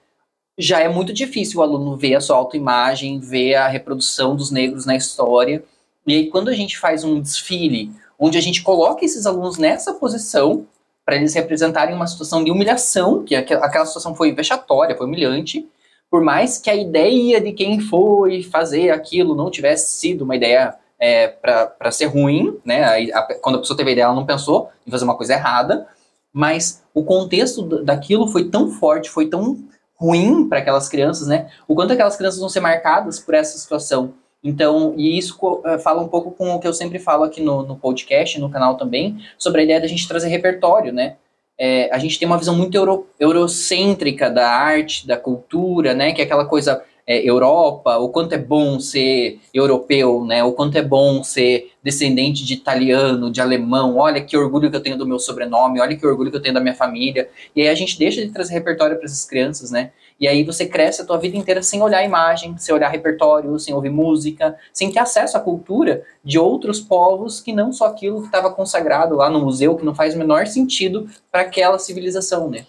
Já 0.61 0.81
é 0.81 0.89
muito 0.89 1.13
difícil 1.13 1.59
o 1.59 1.63
aluno 1.63 1.97
ver 1.97 2.15
a 2.15 2.21
sua 2.21 2.37
autoimagem, 2.37 3.19
ver 3.19 3.55
a 3.55 3.67
reprodução 3.67 4.37
dos 4.37 4.51
negros 4.51 4.85
na 4.85 4.95
história. 4.95 5.65
E 6.07 6.15
aí, 6.15 6.27
quando 6.29 6.49
a 6.49 6.53
gente 6.53 6.79
faz 6.79 7.03
um 7.03 7.19
desfile, 7.19 7.91
onde 8.19 8.37
a 8.37 8.41
gente 8.43 8.63
coloca 8.63 9.03
esses 9.03 9.25
alunos 9.25 9.57
nessa 9.57 9.95
posição, 9.95 10.67
para 11.05 11.17
eles 11.17 11.33
representarem 11.33 11.95
uma 11.95 12.07
situação 12.07 12.45
de 12.45 12.51
humilhação, 12.51 13.25
que 13.25 13.35
aquela 13.35 13.87
situação 13.87 14.15
foi 14.15 14.33
vexatória, 14.33 14.95
foi 14.95 15.07
humilhante, 15.07 15.67
por 16.11 16.23
mais 16.23 16.59
que 16.59 16.69
a 16.69 16.75
ideia 16.75 17.41
de 17.41 17.53
quem 17.53 17.81
foi 17.81 18.43
fazer 18.43 18.91
aquilo 18.91 19.35
não 19.35 19.51
tivesse 19.51 19.99
sido 19.99 20.23
uma 20.23 20.37
ideia 20.37 20.75
é, 20.99 21.29
para 21.29 21.91
ser 21.91 22.07
ruim, 22.07 22.59
né? 22.65 23.11
A, 23.13 23.23
quando 23.41 23.57
a 23.57 23.59
pessoa 23.61 23.77
teve 23.77 23.91
a 23.91 23.93
ideia, 23.93 24.05
ela 24.05 24.15
não 24.15 24.27
pensou 24.27 24.69
em 24.87 24.91
fazer 24.91 25.05
uma 25.05 25.17
coisa 25.17 25.33
errada, 25.33 25.87
mas 26.33 26.83
o 26.93 27.03
contexto 27.03 27.63
daquilo 27.83 28.29
foi 28.29 28.51
tão 28.51 28.71
forte, 28.71 29.09
foi 29.09 29.27
tão 29.27 29.59
ruim 30.01 30.49
para 30.49 30.61
aquelas 30.61 30.89
crianças, 30.89 31.29
né? 31.29 31.51
O 31.69 31.75
quanto 31.75 31.93
aquelas 31.93 32.17
crianças 32.17 32.41
vão 32.41 32.49
ser 32.49 32.61
marcadas 32.61 33.21
por 33.21 33.35
essa 33.35 33.59
situação. 33.59 34.15
Então, 34.43 34.95
e 34.97 35.19
isso 35.19 35.39
uh, 35.43 35.79
fala 35.79 36.01
um 36.01 36.09
pouco 36.09 36.31
com 36.31 36.55
o 36.55 36.59
que 36.59 36.67
eu 36.67 36.73
sempre 36.73 36.99
falo 36.99 37.25
aqui 37.25 37.43
no, 37.43 37.63
no 37.63 37.77
podcast, 37.77 38.41
no 38.41 38.49
canal 38.49 38.77
também, 38.79 39.19
sobre 39.37 39.61
a 39.61 39.65
ideia 39.65 39.81
da 39.81 39.87
gente 39.87 40.09
trazer 40.09 40.29
repertório, 40.29 40.91
né? 40.91 41.17
É, 41.59 41.95
a 41.95 41.99
gente 41.99 42.19
tem 42.19 42.27
uma 42.27 42.39
visão 42.39 42.57
muito 42.57 42.75
euro, 42.75 43.07
eurocêntrica 43.21 44.31
da 44.31 44.49
arte, 44.49 45.07
da 45.07 45.19
cultura, 45.19 45.93
né? 45.93 46.13
Que 46.13 46.23
é 46.23 46.25
aquela 46.25 46.47
coisa 46.47 46.83
é, 47.11 47.29
Europa, 47.29 47.97
o 47.99 48.09
quanto 48.09 48.35
é 48.35 48.39
bom 48.39 48.79
ser 48.79 49.41
europeu, 49.53 50.25
né? 50.25 50.45
O 50.45 50.53
quanto 50.53 50.79
é 50.79 50.83
bom 50.83 51.25
ser 51.25 51.73
descendente 51.83 52.45
de 52.45 52.55
italiano, 52.55 53.33
de 53.33 53.41
alemão. 53.41 53.97
Olha 53.97 54.21
que 54.21 54.37
orgulho 54.37 54.71
que 54.71 54.77
eu 54.77 54.81
tenho 54.81 54.97
do 54.97 55.05
meu 55.05 55.19
sobrenome, 55.19 55.81
olha 55.81 55.97
que 55.97 56.07
orgulho 56.07 56.31
que 56.31 56.37
eu 56.37 56.41
tenho 56.41 56.55
da 56.55 56.61
minha 56.61 56.75
família. 56.75 57.29
E 57.57 57.63
aí 57.63 57.69
a 57.69 57.75
gente 57.75 57.99
deixa 57.99 58.25
de 58.25 58.31
trazer 58.31 58.55
repertório 58.55 58.97
para 58.97 59.07
essas 59.07 59.25
crianças, 59.25 59.73
né? 59.73 59.91
E 60.21 60.29
aí 60.29 60.45
você 60.45 60.67
cresce 60.67 61.03
a 61.03 61.05
tua 61.05 61.19
vida 61.19 61.37
inteira 61.37 61.65
sem 61.65 61.83
olhar 61.83 61.99
a 61.99 62.05
imagem, 62.05 62.57
sem 62.59 62.73
olhar 62.73 62.89
repertório, 62.89 63.59
sem 63.59 63.75
ouvir 63.75 63.91
música, 63.91 64.57
sem 64.73 64.93
ter 64.93 65.01
acesso 65.01 65.37
à 65.37 65.41
cultura 65.41 66.05
de 66.25 66.39
outros 66.39 66.79
povos 66.79 67.41
que 67.41 67.53
não 67.53 67.73
só 67.73 67.87
aquilo 67.87 68.21
que 68.21 68.27
estava 68.27 68.53
consagrado 68.53 69.17
lá 69.17 69.29
no 69.29 69.41
museu, 69.41 69.75
que 69.75 69.85
não 69.85 69.97
faz 69.97 70.15
o 70.15 70.19
menor 70.19 70.47
sentido 70.47 71.09
para 71.33 71.41
aquela 71.41 71.77
civilização, 71.77 72.49
né? 72.49 72.67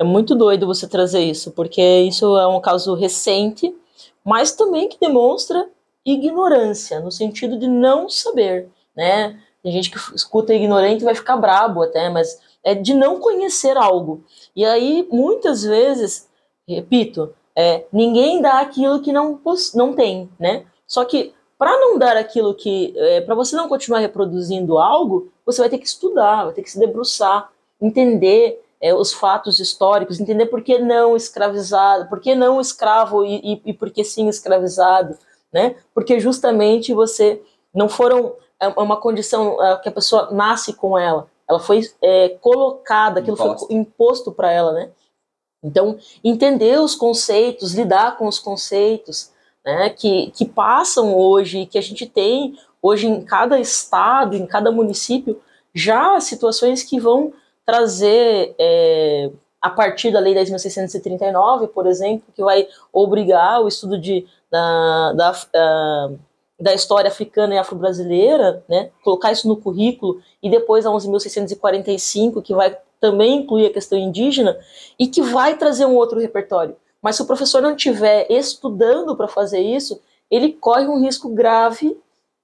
É 0.00 0.04
muito 0.04 0.34
doido 0.34 0.66
você 0.66 0.88
trazer 0.88 1.20
isso, 1.20 1.50
porque 1.50 1.82
isso 1.82 2.38
é 2.38 2.46
um 2.46 2.58
caso 2.58 2.94
recente, 2.94 3.76
mas 4.24 4.52
também 4.52 4.88
que 4.88 4.98
demonstra 4.98 5.68
ignorância, 6.06 7.00
no 7.00 7.12
sentido 7.12 7.58
de 7.58 7.68
não 7.68 8.08
saber, 8.08 8.70
né? 8.96 9.38
Tem 9.62 9.70
gente 9.70 9.90
que 9.90 9.98
escuta 10.16 10.54
ignorante 10.54 11.02
e 11.02 11.04
vai 11.04 11.14
ficar 11.14 11.36
brabo 11.36 11.82
até, 11.82 12.08
mas 12.08 12.40
é 12.64 12.74
de 12.74 12.94
não 12.94 13.20
conhecer 13.20 13.76
algo. 13.76 14.24
E 14.56 14.64
aí, 14.64 15.06
muitas 15.12 15.64
vezes, 15.64 16.26
repito, 16.66 17.34
é, 17.54 17.84
ninguém 17.92 18.40
dá 18.40 18.58
aquilo 18.60 19.02
que 19.02 19.12
não, 19.12 19.38
não 19.74 19.92
tem, 19.92 20.30
né? 20.38 20.64
Só 20.86 21.04
que 21.04 21.34
para 21.58 21.78
não 21.78 21.98
dar 21.98 22.16
aquilo 22.16 22.54
que. 22.54 22.94
É, 22.96 23.20
para 23.20 23.34
você 23.34 23.54
não 23.54 23.68
continuar 23.68 23.98
reproduzindo 23.98 24.78
algo, 24.78 25.30
você 25.44 25.60
vai 25.60 25.68
ter 25.68 25.76
que 25.76 25.86
estudar, 25.86 26.44
vai 26.44 26.54
ter 26.54 26.62
que 26.62 26.70
se 26.70 26.78
debruçar, 26.78 27.52
entender 27.78 28.64
é, 28.80 28.94
os 28.94 29.12
fatos 29.12 29.60
históricos, 29.60 30.18
entender 30.18 30.46
por 30.46 30.62
que 30.62 30.78
não 30.78 31.16
escravizado, 31.16 32.08
por 32.08 32.20
que 32.20 32.34
não 32.34 32.60
escravo 32.60 33.24
e, 33.24 33.36
e, 33.36 33.62
e 33.66 33.72
por 33.72 33.90
que 33.90 34.02
sim 34.02 34.28
escravizado, 34.28 35.18
né? 35.52 35.76
Porque 35.94 36.18
justamente 36.18 36.94
você 36.94 37.42
não 37.74 37.88
foram 37.88 38.34
é, 38.60 38.66
é 38.66 38.80
uma 38.80 38.96
condição 38.96 39.62
é, 39.62 39.76
que 39.78 39.88
a 39.88 39.92
pessoa 39.92 40.30
nasce 40.30 40.72
com 40.72 40.98
ela, 40.98 41.28
ela 41.48 41.58
foi 41.58 41.82
é, 42.02 42.30
colocada, 42.40 43.20
aquilo 43.20 43.34
imposto. 43.34 43.66
foi 43.66 43.76
imposto 43.76 44.32
para 44.32 44.50
ela, 44.52 44.72
né? 44.72 44.90
Então, 45.62 45.98
entender 46.24 46.80
os 46.80 46.94
conceitos, 46.94 47.74
lidar 47.74 48.16
com 48.16 48.26
os 48.26 48.38
conceitos, 48.38 49.30
né, 49.62 49.90
que, 49.90 50.30
que 50.30 50.46
passam 50.46 51.14
hoje, 51.14 51.66
que 51.66 51.76
a 51.76 51.82
gente 51.82 52.06
tem 52.06 52.58
hoje 52.80 53.06
em 53.06 53.22
cada 53.22 53.60
estado, 53.60 54.34
em 54.34 54.46
cada 54.46 54.70
município, 54.70 55.38
já 55.74 56.18
situações 56.18 56.82
que 56.82 56.98
vão 56.98 57.34
trazer, 57.70 58.54
é, 58.58 59.30
a 59.62 59.70
partir 59.70 60.10
da 60.10 60.18
Lei 60.18 60.34
10.639, 60.34 61.68
por 61.68 61.86
exemplo, 61.86 62.24
que 62.34 62.42
vai 62.42 62.66
obrigar 62.92 63.62
o 63.62 63.68
estudo 63.68 63.96
de, 63.96 64.26
da, 64.50 65.12
da, 65.12 65.32
da, 65.52 66.10
da 66.58 66.74
história 66.74 67.08
africana 67.08 67.54
e 67.54 67.58
afro-brasileira, 67.58 68.64
né, 68.68 68.90
colocar 69.04 69.30
isso 69.30 69.46
no 69.46 69.56
currículo, 69.56 70.20
e 70.42 70.50
depois 70.50 70.84
a 70.84 70.90
11.645, 70.90 72.42
que 72.42 72.52
vai 72.52 72.76
também 73.00 73.36
incluir 73.36 73.66
a 73.66 73.72
questão 73.72 73.96
indígena, 73.96 74.58
e 74.98 75.06
que 75.06 75.22
vai 75.22 75.56
trazer 75.56 75.86
um 75.86 75.94
outro 75.94 76.18
repertório. 76.18 76.76
Mas 77.00 77.14
se 77.14 77.22
o 77.22 77.26
professor 77.26 77.62
não 77.62 77.76
estiver 77.76 78.26
estudando 78.28 79.14
para 79.14 79.28
fazer 79.28 79.60
isso, 79.60 80.00
ele 80.28 80.52
corre 80.52 80.88
um 80.88 81.00
risco 81.00 81.28
grave 81.28 81.96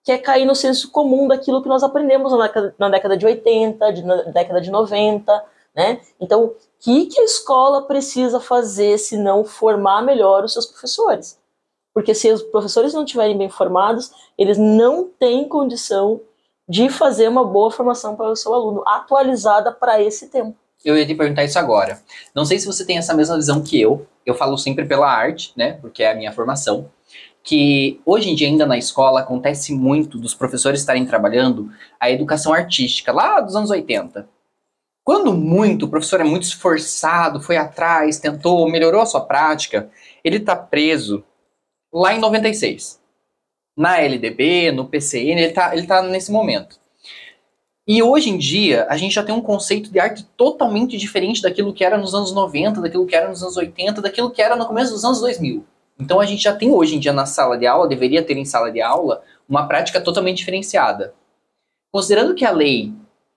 que 0.07 0.13
é 0.13 0.19
cair 0.19 0.47
no 0.47 0.55
senso 0.55 0.93
comum 0.93 1.27
daquilo 1.27 1.61
que 1.61 1.69
nós 1.69 1.83
aprendemos 1.83 2.31
na 2.31 2.47
década, 2.47 2.75
na 2.79 2.89
década 2.89 3.17
de 3.17 3.27
80, 3.27 3.93
de, 3.93 4.05
na 4.05 4.23
década 4.23 4.61
de 4.61 4.71
90, 4.71 5.45
né? 5.75 6.01
Então, 6.21 6.45
o 6.45 6.57
que, 6.79 7.07
que 7.07 7.21
a 7.21 7.25
escola 7.25 7.83
precisa 7.83 8.39
fazer 8.39 8.99
se 8.99 9.17
não 9.17 9.45
formar 9.45 10.03
melhor 10.03 10.45
os 10.45 10.53
seus 10.53 10.65
professores? 10.65 11.37
Porque 11.93 12.15
se 12.15 12.31
os 12.31 12.41
professores 12.41 12.95
não 12.95 13.03
estiverem 13.03 13.37
bem 13.37 13.51
formados, 13.51 14.13
eles 14.39 14.57
não 14.57 15.11
têm 15.19 15.49
condição 15.49 16.21
de 16.69 16.89
fazer 16.89 17.27
uma 17.29 17.45
boa 17.45 17.73
formação 17.73 18.15
para 18.15 18.31
o 18.31 18.37
seu 18.37 18.55
aluno, 18.55 18.85
atualizada 18.87 19.73
para 19.73 20.01
esse 20.01 20.29
tempo. 20.29 20.57
Eu 20.85 20.97
ia 20.97 21.05
te 21.05 21.17
perguntar 21.17 21.43
isso 21.43 21.59
agora. 21.59 22.01
Não 22.33 22.45
sei 22.45 22.61
se 22.61 22.67
você 22.67 22.87
tem 22.87 22.97
essa 22.97 23.13
mesma 23.13 23.35
visão 23.35 23.61
que 23.61 23.81
eu. 23.81 24.07
Eu 24.25 24.37
falo 24.37 24.57
sempre 24.57 24.85
pela 24.85 25.11
arte, 25.11 25.53
né? 25.57 25.73
Porque 25.81 26.05
é 26.05 26.13
a 26.13 26.15
minha 26.15 26.33
formação 26.33 26.89
que 27.47 28.01
hoje 28.05 28.29
em 28.29 28.35
dia 28.35 28.49
ainda 28.49 28.67
na 28.67 28.77
escola 28.77 29.21
acontece 29.21 29.73
muito 29.73 30.19
dos 30.19 30.35
professores 30.35 30.81
estarem 30.81 31.07
trabalhando 31.07 31.71
a 32.01 32.11
educação 32.11 32.53
artística, 32.53 33.13
lá 33.13 33.41
dos 33.41 33.55
anos 33.55 33.71
80. 33.71 34.29
Quando 35.05 35.33
muito, 35.33 35.87
o 35.87 35.89
professor 35.89 36.21
é 36.21 36.25
muito 36.25 36.43
esforçado, 36.43 37.41
foi 37.41 37.57
atrás, 37.57 38.19
tentou, 38.19 38.69
melhorou 38.69 39.01
a 39.01 39.07
sua 39.07 39.21
prática, 39.21 39.89
ele 40.25 40.39
está 40.39 40.57
preso 40.57 41.23
lá 41.95 42.13
em 42.13 42.19
96. 42.19 43.01
Na 43.79 44.01
LDB, 44.01 44.73
no 44.73 44.89
PCN, 44.89 45.41
ele 45.41 45.51
está 45.51 45.77
ele 45.77 45.87
tá 45.87 46.03
nesse 46.03 46.33
momento. 46.33 46.81
E 47.87 48.03
hoje 48.03 48.29
em 48.29 48.39
dia, 48.39 48.89
a 48.91 48.97
gente 48.97 49.15
já 49.15 49.23
tem 49.23 49.33
um 49.33 49.41
conceito 49.41 49.89
de 49.93 50.01
arte 50.01 50.27
totalmente 50.37 50.97
diferente 50.97 51.41
daquilo 51.41 51.73
que 51.73 51.85
era 51.85 51.97
nos 51.97 52.13
anos 52.13 52.33
90, 52.33 52.81
daquilo 52.81 53.07
que 53.07 53.15
era 53.15 53.29
nos 53.29 53.41
anos 53.41 53.57
80, 53.57 54.03
daquilo 54.03 54.33
que 54.33 54.43
era 54.43 54.57
no 54.57 54.67
começo 54.67 54.93
dos 54.93 55.05
anos 55.05 55.21
2000. 55.21 55.65
Então 55.99 56.21
a 56.21 56.27
gente 56.27 56.43
já 56.43 56.55
tem 56.55 56.71
hoje 56.71 56.97
em 56.97 56.99
dia 56.99 57.13
na 57.13 57.27
sala 57.27 57.57
de 57.57 57.67
aula, 57.67 57.89
deveria 57.89 58.23
ter 58.23 58.37
em 58.37 58.45
sala 58.45 58.71
de 58.71 58.81
aula, 58.81 59.23
uma 59.49 59.67
prática 59.67 60.01
totalmente 60.01 60.39
diferenciada. 60.39 61.15
Considerando 61.91 62.35
que 62.35 62.45
a 62.45 62.51
lei 62.51 62.93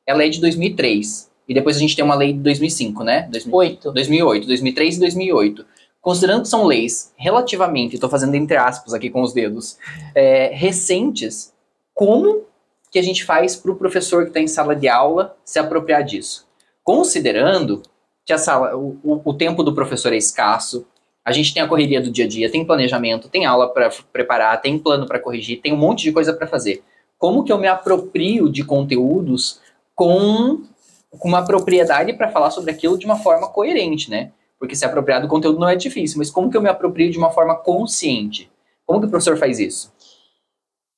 ela 0.06 0.24
é 0.24 0.30
de 0.30 0.42
2003 0.42 1.30
e 1.48 1.54
depois 1.54 1.78
a 1.78 1.80
gente 1.80 1.96
tem 1.96 2.04
uma 2.04 2.16
lei 2.16 2.34
de 2.34 2.40
2005, 2.40 3.04
né? 3.04 3.28
2008. 3.32 3.92
2008, 3.92 4.48
2003 4.48 4.96
e 4.96 5.00
2008. 5.00 5.66
Considerando 6.02 6.44
que 6.44 6.48
são 6.48 6.66
leis 6.66 7.14
relativamente, 7.18 7.96
estou 7.96 8.10
fazendo 8.10 8.36
entre 8.36 8.58
aspas 8.58 8.94
aqui 8.94 9.10
com 9.10 9.22
os 9.22 9.34
dedos, 9.34 9.78
é, 10.16 10.50
recentes, 10.54 11.54
como 11.94 12.44
que 12.92 12.98
a 12.98 13.04
gente 13.04 13.24
faz 13.24 13.56
para 13.56 13.72
o 13.72 13.76
professor 13.76 14.24
que 14.24 14.30
está 14.30 14.40
em 14.40 14.48
sala 14.48 14.76
de 14.76 14.88
aula 14.88 15.36
se 15.44 15.60
apropriar 15.60 16.04
disso? 16.04 16.48
Considerando 16.84 17.84
que 18.26 18.34
a 18.34 18.38
sala, 18.38 18.76
o, 18.78 19.22
o 19.24 19.34
tempo 19.34 19.64
do 19.64 19.76
professor 19.76 20.14
é 20.14 20.18
escasso, 20.18 20.86
a 21.30 21.32
gente 21.32 21.54
tem 21.54 21.62
a 21.62 21.68
correria 21.68 22.02
do 22.02 22.10
dia 22.10 22.26
a 22.26 22.28
dia, 22.28 22.52
tem 22.52 22.66
planejamento, 22.66 23.30
tem 23.30 23.46
aula 23.46 23.72
para 23.72 23.92
preparar, 24.12 24.60
tem 24.60 24.80
plano 24.80 25.06
para 25.06 25.20
corrigir, 25.20 25.62
tem 25.62 25.72
um 25.72 25.78
monte 25.78 26.02
de 26.02 26.12
coisa 26.12 26.34
para 26.34 26.48
fazer. 26.48 26.84
Como 27.20 27.44
que 27.44 27.52
eu 27.52 27.58
me 27.60 27.68
aproprio 27.68 28.52
de 28.52 28.64
conteúdos 28.64 29.62
com, 29.94 30.64
com 31.12 31.28
uma 31.28 31.46
propriedade 31.46 32.14
para 32.14 32.32
falar 32.32 32.50
sobre 32.50 32.72
aquilo 32.72 32.98
de 32.98 33.06
uma 33.06 33.18
forma 33.18 33.48
coerente, 33.48 34.10
né? 34.10 34.32
Porque 34.58 34.76
se 34.76 34.84
apropriar 34.84 35.22
do 35.22 35.28
conteúdo 35.28 35.60
não 35.60 35.70
é 35.70 35.76
difícil, 35.76 36.18
mas 36.18 36.32
como 36.32 36.50
que 36.50 36.58
eu 36.58 36.64
me 36.64 36.70
aproprio 36.70 37.12
de 37.12 37.18
uma 37.20 37.30
forma 37.30 37.56
consciente? 37.56 38.50
Como 38.84 39.00
que 39.00 39.06
o 39.06 39.10
professor 39.12 39.38
faz 39.38 39.60
isso? 39.60 39.94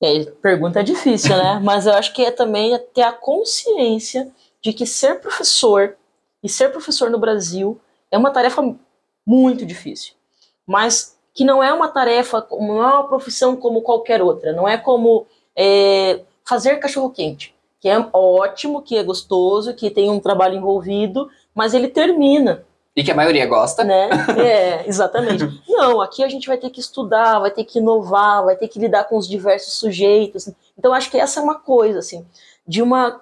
É, 0.02 0.24
pergunta 0.42 0.82
difícil, 0.82 1.36
né? 1.36 1.60
mas 1.62 1.88
eu 1.88 1.94
acho 1.94 2.14
que 2.14 2.24
é 2.24 2.32
também 2.32 2.80
ter 2.94 3.02
a 3.02 3.12
consciência 3.12 4.32
de 4.62 4.72
que 4.72 4.86
ser 4.86 5.20
professor 5.20 5.98
e 6.42 6.48
ser 6.48 6.70
professor 6.72 7.10
no 7.10 7.20
Brasil 7.20 7.78
é 8.10 8.18
uma 8.18 8.32
tarefa 8.32 8.64
muito 9.28 9.66
difícil 9.66 10.21
mas 10.66 11.18
que 11.34 11.44
não 11.44 11.64
é 11.64 11.74
uma 11.74 11.88
tarefa, 11.88 12.46
não 12.52 12.84
é 12.84 12.94
uma 12.94 13.08
profissão 13.08 13.56
como 13.56 13.82
qualquer 13.82 14.22
outra, 14.22 14.52
não 14.52 14.68
é 14.68 14.78
como 14.78 15.26
é, 15.56 16.22
fazer 16.46 16.78
cachorro-quente, 16.78 17.56
que 17.80 17.88
é 17.88 18.06
ótimo, 18.14 18.82
que 18.82 18.98
é 18.98 19.04
gostoso, 19.04 19.74
que 19.74 19.90
tem 19.90 20.10
um 20.10 20.20
trabalho 20.20 20.56
envolvido, 20.56 21.30
mas 21.56 21.74
ele 21.74 21.88
termina. 21.88 22.64
E 22.96 23.04
que 23.04 23.12
a 23.12 23.16
maioria 23.16 23.46
gosta. 23.46 23.84
Né? 23.84 24.10
É, 24.38 24.88
exatamente. 24.88 25.46
não, 25.68 26.02
aqui 26.02 26.24
a 26.24 26.30
gente 26.30 26.48
vai 26.48 26.58
ter 26.58 26.70
que 26.70 26.82
estudar, 26.82 27.40
vai 27.40 27.50
ter 27.50 27.64
que 27.64 27.80
inovar, 27.80 28.44
vai 28.44 28.56
ter 28.56 28.68
que 28.68 28.80
lidar 28.80 29.06
com 29.06 29.18
os 29.18 29.28
diversos 29.28 29.76
sujeitos. 29.76 30.50
Então, 30.78 30.94
acho 30.94 31.10
que 31.10 31.18
essa 31.18 31.40
é 31.40 31.44
uma 31.44 31.56
coisa, 31.56 32.00
assim, 32.00 32.26
de 32.68 32.82
uma 32.82 33.22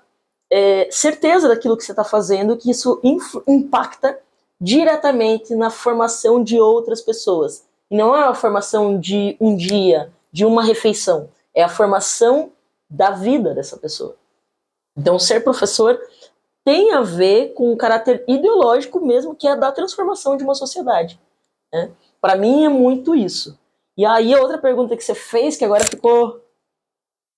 é, 0.52 0.88
certeza 0.92 1.48
daquilo 1.48 1.78
que 1.78 1.84
você 1.84 1.92
está 1.92 2.04
fazendo, 2.04 2.58
que 2.58 2.72
isso 2.72 3.00
impacta 3.48 4.18
diretamente 4.60 5.56
na 5.56 5.70
formação 5.70 6.44
de 6.44 6.60
outras 6.60 7.02
pessoas. 7.02 7.66
E 7.90 7.98
não 7.98 8.16
é 8.16 8.24
a 8.24 8.34
formação 8.34 9.00
de 9.00 9.36
um 9.40 9.56
dia, 9.56 10.12
de 10.32 10.46
uma 10.46 10.64
refeição, 10.64 11.30
é 11.54 11.64
a 11.64 11.70
formação 11.70 12.52
da 12.90 13.12
vida 13.12 13.54
dessa 13.54 13.78
pessoa. 13.78 14.16
Então, 14.98 15.18
ser 15.18 15.44
professor 15.44 16.00
tem 16.66 16.94
a 16.94 17.02
ver 17.02 17.54
com 17.54 17.72
um 17.72 17.78
caráter 17.78 18.24
ideológico 18.28 19.00
mesmo, 19.00 19.36
que 19.36 19.48
é 19.48 19.56
da 19.56 19.72
transformação 19.72 20.36
de 20.36 20.44
uma 20.44 20.54
sociedade. 20.54 21.20
Né? 21.74 21.92
Para 22.20 22.36
mim 22.36 22.66
é 22.66 22.70
muito 22.70 23.16
isso. 23.16 23.58
E 23.98 24.06
aí 24.06 24.34
a 24.34 24.42
outra 24.42 24.58
pergunta 24.58 24.96
que 24.96 25.04
você 25.04 25.16
fez, 25.16 25.58
que 25.58 25.66
agora 25.66 25.84
ficou. 25.84 26.42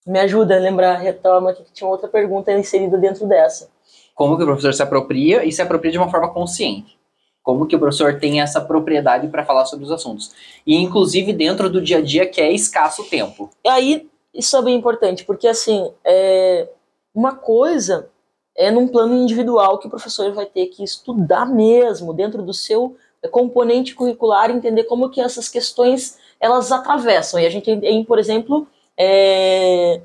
Me 0.05 0.19
ajuda 0.19 0.55
a 0.55 0.59
lembrar, 0.59 0.95
retoma 0.95 1.53
que 1.53 1.63
tinha 1.71 1.87
outra 1.87 2.07
pergunta 2.07 2.51
inserida 2.51 2.97
dentro 2.97 3.27
dessa. 3.27 3.69
Como 4.15 4.35
que 4.35 4.43
o 4.43 4.45
professor 4.47 4.73
se 4.73 4.81
apropria 4.81 5.45
e 5.45 5.51
se 5.51 5.61
apropria 5.61 5.91
de 5.91 5.97
uma 5.97 6.09
forma 6.09 6.33
consciente. 6.33 6.99
Como 7.43 7.65
que 7.65 7.75
o 7.75 7.79
professor 7.79 8.19
tem 8.19 8.41
essa 8.41 8.61
propriedade 8.61 9.27
para 9.27 9.45
falar 9.45 9.65
sobre 9.65 9.85
os 9.85 9.91
assuntos. 9.91 10.31
E, 10.65 10.75
inclusive, 10.75 11.33
dentro 11.33 11.69
do 11.69 11.81
dia 11.81 11.97
a 11.97 12.01
dia, 12.01 12.27
que 12.27 12.39
é 12.39 12.51
escasso 12.51 13.03
tempo. 13.09 13.49
E 13.63 13.69
aí, 13.69 14.09
isso 14.33 14.55
é 14.55 14.61
bem 14.61 14.75
importante, 14.75 15.25
porque, 15.25 15.47
assim, 15.47 15.91
é 16.05 16.69
uma 17.13 17.35
coisa 17.35 18.09
é 18.55 18.69
num 18.69 18.87
plano 18.87 19.15
individual 19.15 19.79
que 19.79 19.87
o 19.87 19.89
professor 19.89 20.31
vai 20.33 20.45
ter 20.45 20.67
que 20.67 20.83
estudar 20.83 21.45
mesmo, 21.45 22.13
dentro 22.13 22.43
do 22.43 22.53
seu 22.53 22.95
componente 23.29 23.95
curricular, 23.95 24.49
entender 24.49 24.83
como 24.85 25.09
que 25.09 25.21
essas 25.21 25.47
questões, 25.47 26.17
elas 26.39 26.71
atravessam. 26.71 27.39
E 27.39 27.45
a 27.45 27.49
gente 27.49 27.75
tem, 27.79 28.03
por 28.03 28.17
exemplo, 28.17 28.67
é, 28.97 30.01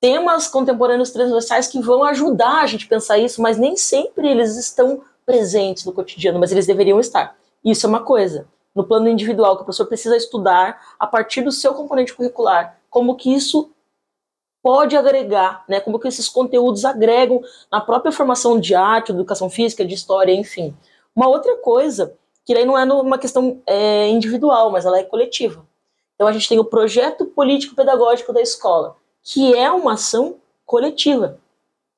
temas 0.00 0.46
contemporâneos 0.46 1.10
transversais 1.10 1.66
que 1.66 1.80
vão 1.80 2.04
ajudar 2.04 2.62
a 2.62 2.66
gente 2.66 2.86
a 2.86 2.88
pensar 2.88 3.18
isso, 3.18 3.42
mas 3.42 3.58
nem 3.58 3.76
sempre 3.76 4.28
eles 4.28 4.56
estão 4.56 5.02
presentes 5.28 5.84
no 5.84 5.92
cotidiano, 5.92 6.38
mas 6.38 6.50
eles 6.50 6.66
deveriam 6.66 6.98
estar. 6.98 7.36
Isso 7.62 7.84
é 7.84 7.88
uma 7.88 8.02
coisa. 8.02 8.48
No 8.74 8.82
plano 8.82 9.10
individual, 9.10 9.56
que 9.56 9.62
o 9.62 9.64
professor 9.66 9.84
precisa 9.84 10.16
estudar 10.16 10.80
a 10.98 11.06
partir 11.06 11.42
do 11.42 11.52
seu 11.52 11.74
componente 11.74 12.14
curricular, 12.14 12.78
como 12.88 13.14
que 13.14 13.34
isso 13.34 13.70
pode 14.62 14.96
agregar, 14.96 15.64
né? 15.68 15.80
Como 15.80 15.98
que 15.98 16.08
esses 16.08 16.30
conteúdos 16.30 16.86
agregam 16.86 17.42
na 17.70 17.78
própria 17.78 18.10
formação 18.10 18.58
de 18.58 18.74
arte, 18.74 19.12
educação 19.12 19.50
física, 19.50 19.84
de 19.84 19.92
história, 19.94 20.32
enfim. 20.32 20.74
Uma 21.14 21.28
outra 21.28 21.56
coisa, 21.56 22.14
que 22.46 22.54
aí 22.54 22.64
não 22.64 22.78
é 22.78 22.84
uma 22.84 23.18
questão 23.18 23.60
é, 23.66 24.08
individual, 24.08 24.70
mas 24.70 24.86
ela 24.86 24.98
é 24.98 25.04
coletiva. 25.04 25.66
Então 26.14 26.26
a 26.26 26.32
gente 26.32 26.48
tem 26.48 26.58
o 26.58 26.64
projeto 26.64 27.26
político-pedagógico 27.26 28.32
da 28.32 28.40
escola, 28.40 28.96
que 29.22 29.54
é 29.54 29.70
uma 29.70 29.92
ação 29.92 30.36
coletiva. 30.64 31.38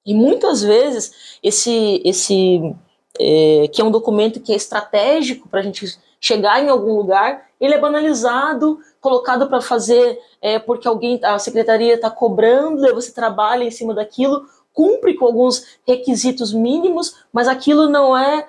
E 0.04 0.14
muitas 0.14 0.62
vezes 0.62 1.38
esse, 1.40 2.02
esse 2.04 2.74
é, 3.18 3.68
que 3.72 3.80
é 3.80 3.84
um 3.84 3.90
documento 3.90 4.40
que 4.40 4.52
é 4.52 4.56
estratégico 4.56 5.48
para 5.48 5.60
a 5.60 5.62
gente 5.62 5.98
chegar 6.20 6.62
em 6.62 6.68
algum 6.68 6.94
lugar, 6.94 7.46
ele 7.60 7.74
é 7.74 7.78
banalizado, 7.78 8.78
colocado 9.00 9.48
para 9.48 9.60
fazer 9.60 10.18
é, 10.42 10.58
porque 10.58 10.86
alguém, 10.86 11.18
a 11.22 11.38
secretaria 11.38 11.94
está 11.94 12.10
cobrando, 12.10 12.86
e 12.86 12.92
você 12.92 13.12
trabalha 13.12 13.64
em 13.64 13.70
cima 13.70 13.94
daquilo, 13.94 14.44
cumpre 14.72 15.14
com 15.14 15.24
alguns 15.24 15.78
requisitos 15.86 16.52
mínimos, 16.52 17.16
mas 17.32 17.48
aquilo 17.48 17.88
não 17.88 18.16
é 18.16 18.46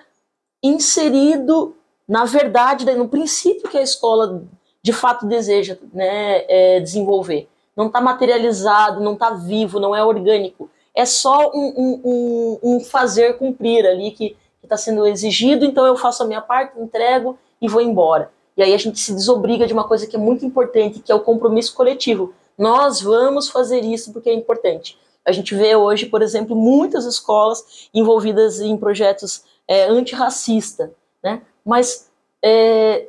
inserido 0.61 1.75
na 2.11 2.25
verdade, 2.25 2.83
no 2.93 3.07
princípio 3.07 3.69
que 3.69 3.77
a 3.77 3.81
escola 3.81 4.43
de 4.83 4.91
fato 4.91 5.25
deseja 5.25 5.77
né, 5.93 6.43
é, 6.49 6.79
desenvolver. 6.81 7.47
Não 7.73 7.87
está 7.87 8.01
materializado, 8.01 8.99
não 8.99 9.13
está 9.13 9.29
vivo, 9.29 9.79
não 9.79 9.95
é 9.95 10.03
orgânico. 10.03 10.69
É 10.93 11.05
só 11.05 11.49
um, 11.53 11.73
um, 11.77 12.01
um, 12.03 12.59
um 12.63 12.79
fazer 12.81 13.37
cumprir 13.37 13.85
ali 13.85 14.11
que 14.11 14.35
está 14.73 14.77
sendo 14.77 15.05
exigido, 15.05 15.65
então 15.65 15.85
eu 15.85 15.97
faço 15.97 16.23
a 16.23 16.25
minha 16.25 16.41
parte, 16.41 16.79
entrego 16.79 17.37
e 17.61 17.67
vou 17.67 17.81
embora. 17.81 18.31
E 18.55 18.63
aí 18.63 18.73
a 18.73 18.77
gente 18.77 18.99
se 18.99 19.13
desobriga 19.13 19.67
de 19.67 19.73
uma 19.73 19.83
coisa 19.83 20.07
que 20.07 20.15
é 20.15 20.19
muito 20.19 20.45
importante, 20.45 20.99
que 20.99 21.11
é 21.11 21.15
o 21.15 21.19
compromisso 21.19 21.73
coletivo. 21.73 22.33
Nós 22.57 23.01
vamos 23.01 23.49
fazer 23.49 23.81
isso 23.81 24.13
porque 24.13 24.29
é 24.29 24.33
importante. 24.33 24.97
A 25.25 25.31
gente 25.31 25.53
vê 25.53 25.75
hoje, 25.75 26.05
por 26.05 26.21
exemplo, 26.21 26.55
muitas 26.55 27.05
escolas 27.05 27.89
envolvidas 27.93 28.59
em 28.59 28.75
projetos 28.77 29.43
é, 29.67 29.85
antirracista, 29.85 30.91
né? 31.23 31.41
Mas 31.65 32.09
é, 32.43 33.07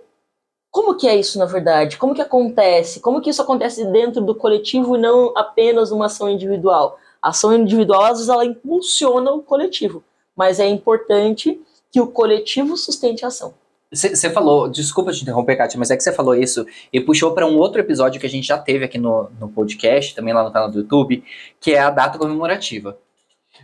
como 0.70 0.96
que 0.96 1.08
é 1.08 1.16
isso 1.16 1.38
na 1.38 1.46
verdade? 1.46 1.96
Como 1.96 2.14
que 2.14 2.20
acontece? 2.20 3.00
Como 3.00 3.20
que 3.20 3.30
isso 3.30 3.42
acontece 3.42 3.84
dentro 3.86 4.20
do 4.20 4.34
coletivo 4.34 4.96
e 4.96 5.00
não 5.00 5.32
apenas 5.36 5.90
uma 5.90 6.06
ação 6.06 6.28
individual? 6.28 6.98
A 7.20 7.30
ação 7.30 7.54
individual, 7.54 8.02
às 8.02 8.18
vezes, 8.18 8.28
ela 8.28 8.44
impulsiona 8.44 9.32
o 9.32 9.42
coletivo 9.42 10.02
mas 10.36 10.60
é 10.60 10.66
importante 10.66 11.60
que 11.90 12.00
o 12.00 12.06
coletivo 12.06 12.76
sustente 12.76 13.24
a 13.24 13.28
ação. 13.28 13.54
Você 13.92 14.30
falou, 14.30 14.68
desculpa 14.68 15.12
te 15.12 15.20
interromper, 15.20 15.54
Kátia, 15.54 15.78
mas 15.78 15.90
é 15.90 15.96
que 15.96 16.02
você 16.02 16.12
falou 16.12 16.34
isso 16.34 16.64
e 16.90 16.98
puxou 16.98 17.34
para 17.34 17.46
um 17.46 17.58
outro 17.58 17.78
episódio 17.78 18.18
que 18.18 18.26
a 18.26 18.30
gente 18.30 18.46
já 18.46 18.56
teve 18.56 18.86
aqui 18.86 18.96
no, 18.96 19.28
no 19.38 19.50
podcast, 19.50 20.14
também 20.14 20.32
lá 20.32 20.42
no 20.42 20.50
canal 20.50 20.70
do 20.70 20.78
YouTube, 20.78 21.22
que 21.60 21.72
é 21.72 21.78
a 21.78 21.90
data 21.90 22.18
comemorativa. 22.18 22.96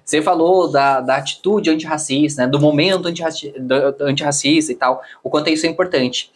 Você 0.04 0.20
falou 0.20 0.70
da, 0.70 1.00
da 1.00 1.16
atitude 1.16 1.70
antirracista, 1.70 2.42
né, 2.42 2.48
do 2.48 2.60
momento 2.60 3.08
antirracista, 3.08 3.58
antirracista 4.00 4.70
e 4.70 4.74
tal, 4.74 5.02
o 5.22 5.30
quanto 5.30 5.48
isso 5.48 5.64
é 5.64 5.70
importante. 5.70 6.30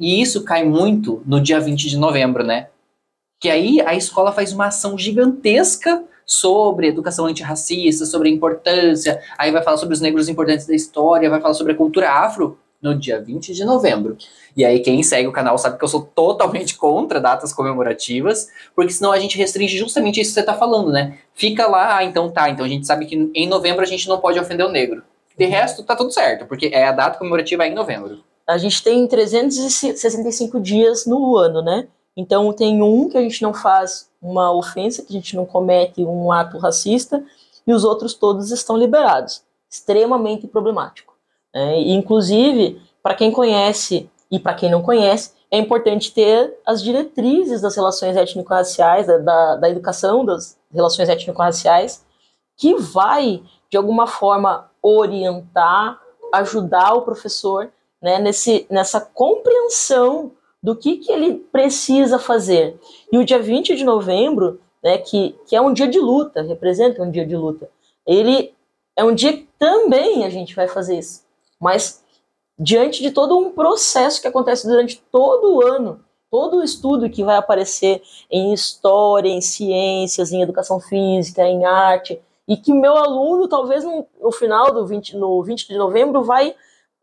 E 0.00 0.22
isso 0.22 0.42
cai 0.42 0.64
muito 0.64 1.22
no 1.26 1.38
dia 1.38 1.60
20 1.60 1.88
de 1.88 1.98
novembro, 1.98 2.42
né? 2.42 2.68
Que 3.38 3.50
aí 3.50 3.78
a 3.82 3.94
escola 3.94 4.32
faz 4.32 4.54
uma 4.54 4.68
ação 4.68 4.96
gigantesca 4.96 6.02
sobre 6.26 6.88
educação 6.88 7.26
antirracista, 7.26 8.06
sobre 8.06 8.28
a 8.28 8.32
importância, 8.32 9.20
aí 9.38 9.50
vai 9.50 9.62
falar 9.62 9.76
sobre 9.76 9.94
os 9.94 10.00
negros 10.00 10.28
importantes 10.28 10.66
da 10.66 10.74
história, 10.74 11.30
vai 11.30 11.40
falar 11.40 11.54
sobre 11.54 11.72
a 11.72 11.76
cultura 11.76 12.10
afro 12.10 12.58
no 12.84 12.94
dia 12.94 13.20
20 13.20 13.54
de 13.54 13.64
novembro. 13.64 14.16
E 14.54 14.64
aí 14.64 14.80
quem 14.80 15.02
segue 15.02 15.26
o 15.26 15.32
canal 15.32 15.56
sabe 15.56 15.78
que 15.78 15.84
eu 15.84 15.88
sou 15.88 16.02
totalmente 16.02 16.76
contra 16.76 17.18
datas 17.18 17.52
comemorativas, 17.52 18.48
porque 18.76 18.92
senão 18.92 19.10
a 19.10 19.18
gente 19.18 19.38
restringe 19.38 19.78
justamente 19.78 20.20
isso 20.20 20.30
que 20.30 20.34
você 20.34 20.40
está 20.40 20.54
falando, 20.54 20.92
né? 20.92 21.18
Fica 21.34 21.66
lá, 21.66 21.96
ah, 21.96 22.04
então 22.04 22.30
tá, 22.30 22.50
então 22.50 22.64
a 22.64 22.68
gente 22.68 22.86
sabe 22.86 23.06
que 23.06 23.30
em 23.34 23.48
novembro 23.48 23.82
a 23.82 23.86
gente 23.86 24.06
não 24.06 24.18
pode 24.18 24.38
ofender 24.38 24.66
o 24.66 24.70
negro. 24.70 25.02
De 25.36 25.46
resto, 25.46 25.82
tá 25.82 25.96
tudo 25.96 26.12
certo, 26.12 26.46
porque 26.46 26.66
é 26.66 26.86
a 26.86 26.92
data 26.92 27.18
comemorativa 27.18 27.64
é 27.64 27.68
em 27.68 27.74
novembro. 27.74 28.22
A 28.46 28.58
gente 28.58 28.82
tem 28.84 29.06
365 29.06 30.60
dias 30.60 31.06
no 31.06 31.36
ano, 31.36 31.62
né? 31.62 31.88
Então 32.16 32.52
tem 32.52 32.82
um 32.82 33.08
que 33.08 33.18
a 33.18 33.22
gente 33.22 33.42
não 33.42 33.52
faz 33.52 34.08
uma 34.22 34.52
ofensa, 34.52 35.02
que 35.02 35.10
a 35.10 35.20
gente 35.20 35.36
não 35.36 35.44
comete 35.44 36.04
um 36.04 36.30
ato 36.30 36.58
racista, 36.58 37.24
e 37.66 37.72
os 37.72 37.84
outros 37.84 38.14
todos 38.14 38.50
estão 38.50 38.76
liberados. 38.76 39.42
Extremamente 39.70 40.46
problemático. 40.46 41.14
É, 41.52 41.80
inclusive, 41.80 42.80
para 43.02 43.14
quem 43.14 43.30
conhece 43.30 44.08
e 44.30 44.38
para 44.38 44.54
quem 44.54 44.70
não 44.70 44.82
conhece, 44.82 45.32
é 45.50 45.58
importante 45.58 46.12
ter 46.12 46.58
as 46.66 46.82
diretrizes 46.82 47.60
das 47.60 47.76
relações 47.76 48.16
étnico-raciais, 48.16 49.06
da, 49.06 49.18
da, 49.18 49.56
da 49.56 49.70
educação 49.70 50.24
das 50.24 50.58
relações 50.72 51.08
étnico-raciais, 51.08 52.04
que 52.56 52.74
vai, 52.74 53.42
de 53.70 53.76
alguma 53.76 54.06
forma, 54.06 54.70
orientar, 54.82 56.00
ajudar 56.32 56.94
o 56.94 57.02
professor 57.02 57.70
né, 58.02 58.18
nesse, 58.18 58.66
nessa 58.68 59.00
compreensão 59.00 60.32
do 60.64 60.74
que, 60.74 60.96
que 60.96 61.12
ele 61.12 61.34
precisa 61.52 62.18
fazer. 62.18 62.80
E 63.12 63.18
o 63.18 63.24
dia 63.24 63.38
20 63.38 63.76
de 63.76 63.84
novembro, 63.84 64.58
né, 64.82 64.96
que, 64.96 65.38
que 65.46 65.54
é 65.54 65.60
um 65.60 65.74
dia 65.74 65.86
de 65.86 66.00
luta, 66.00 66.40
representa 66.40 67.02
um 67.02 67.10
dia 67.10 67.26
de 67.26 67.36
luta, 67.36 67.68
ele 68.06 68.54
é 68.96 69.04
um 69.04 69.14
dia 69.14 69.34
que 69.34 69.46
também 69.58 70.24
a 70.24 70.30
gente 70.30 70.54
vai 70.54 70.66
fazer 70.66 70.98
isso. 70.98 71.22
Mas 71.60 72.02
diante 72.58 73.02
de 73.02 73.10
todo 73.10 73.36
um 73.36 73.52
processo 73.52 74.22
que 74.22 74.26
acontece 74.26 74.66
durante 74.66 75.02
todo 75.12 75.54
o 75.54 75.62
ano, 75.62 76.02
todo 76.30 76.56
o 76.56 76.64
estudo 76.64 77.10
que 77.10 77.22
vai 77.22 77.36
aparecer 77.36 78.00
em 78.30 78.54
história, 78.54 79.28
em 79.28 79.42
ciências, 79.42 80.32
em 80.32 80.40
educação 80.40 80.80
física, 80.80 81.42
em 81.42 81.66
arte, 81.66 82.18
e 82.48 82.56
que 82.56 82.72
meu 82.72 82.96
aluno, 82.96 83.48
talvez 83.48 83.84
no, 83.84 84.06
no 84.18 84.32
final 84.32 84.72
do 84.72 84.86
20, 84.86 85.14
no 85.18 85.42
20 85.42 85.68
de 85.68 85.76
novembro, 85.76 86.22
vai 86.22 86.54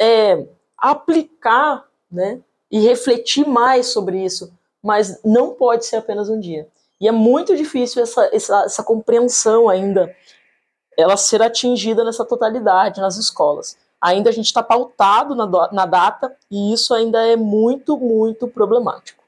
é, 0.02 0.47
aplicar 0.80 1.86
né, 2.12 2.41
e 2.71 2.79
refletir 2.79 3.45
mais 3.45 3.88
sobre 3.88 4.23
isso, 4.23 4.51
mas 4.81 5.19
não 5.23 5.53
pode 5.53 5.86
ser 5.86 5.97
apenas 5.97 6.29
um 6.29 6.39
dia. 6.39 6.67
E 6.99 7.07
é 7.07 7.12
muito 7.12 7.55
difícil 7.55 8.01
essa, 8.01 8.29
essa, 8.31 8.63
essa 8.63 8.84
compreensão 8.84 9.67
ainda, 9.67 10.15
ela 10.97 11.17
ser 11.17 11.41
atingida 11.41 12.03
nessa 12.03 12.23
totalidade 12.23 13.01
nas 13.01 13.17
escolas. 13.17 13.77
Ainda 13.99 14.29
a 14.29 14.34
gente 14.34 14.45
está 14.45 14.63
pautado 14.63 15.36
na, 15.36 15.47
na 15.71 15.86
data 15.86 16.36
e 16.49 16.73
isso 16.73 16.93
ainda 16.93 17.19
é 17.27 17.36
muito, 17.36 17.97
muito 17.97 18.47
problemático. 18.47 19.21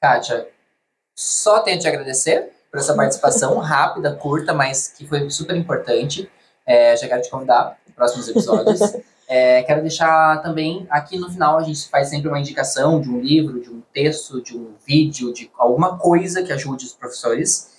Kátia, 0.00 0.48
só 1.14 1.60
tenho 1.60 1.76
a 1.76 1.80
te 1.80 1.88
agradecer 1.88 2.50
por 2.70 2.80
essa 2.80 2.94
participação 2.94 3.58
rápida, 3.60 4.14
curta, 4.14 4.52
mas 4.52 4.88
que 4.88 5.06
foi 5.06 5.28
super 5.30 5.56
importante. 5.56 6.30
É, 6.66 6.96
já 6.96 7.08
quero 7.08 7.22
te 7.22 7.30
convidar 7.30 7.76
para 7.84 7.94
próximos 7.94 8.28
episódios. 8.28 8.80
É, 9.28 9.62
quero 9.64 9.82
deixar 9.82 10.42
também 10.42 10.86
aqui 10.90 11.18
no 11.18 11.30
final 11.30 11.58
a 11.58 11.62
gente 11.62 11.88
faz 11.88 12.08
sempre 12.08 12.28
uma 12.28 12.38
indicação 12.38 13.00
de 13.00 13.10
um 13.10 13.20
livro, 13.20 13.60
de 13.60 13.70
um 13.70 13.82
texto, 13.92 14.42
de 14.42 14.56
um 14.56 14.74
vídeo, 14.86 15.32
de 15.32 15.50
alguma 15.58 15.98
coisa 15.98 16.42
que 16.42 16.52
ajude 16.52 16.86
os 16.86 16.94
professores. 16.94 17.72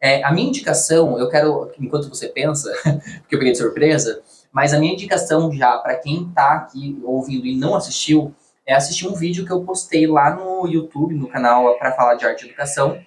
É, 0.00 0.22
a 0.24 0.32
minha 0.32 0.48
indicação, 0.48 1.18
eu 1.18 1.28
quero, 1.28 1.70
enquanto 1.78 2.08
você 2.08 2.28
pensa, 2.28 2.72
porque 3.20 3.34
eu 3.34 3.38
peguei 3.38 3.52
de 3.52 3.58
surpresa, 3.58 4.22
mas 4.50 4.72
a 4.72 4.78
minha 4.78 4.94
indicação 4.94 5.52
já 5.52 5.76
para 5.78 5.96
quem 5.96 6.28
está 6.28 6.54
aqui 6.54 6.98
ouvindo 7.04 7.46
e 7.46 7.56
não 7.56 7.74
assistiu 7.74 8.34
é 8.70 8.74
assistir 8.76 9.08
um 9.08 9.14
vídeo 9.14 9.44
que 9.44 9.50
eu 9.50 9.64
postei 9.64 10.06
lá 10.06 10.30
no 10.30 10.64
YouTube, 10.64 11.16
no 11.16 11.28
canal 11.28 11.76
para 11.76 11.90
falar 11.90 12.14
de 12.14 12.24
arte 12.24 12.44
e 12.44 12.48
educação, 12.48 13.00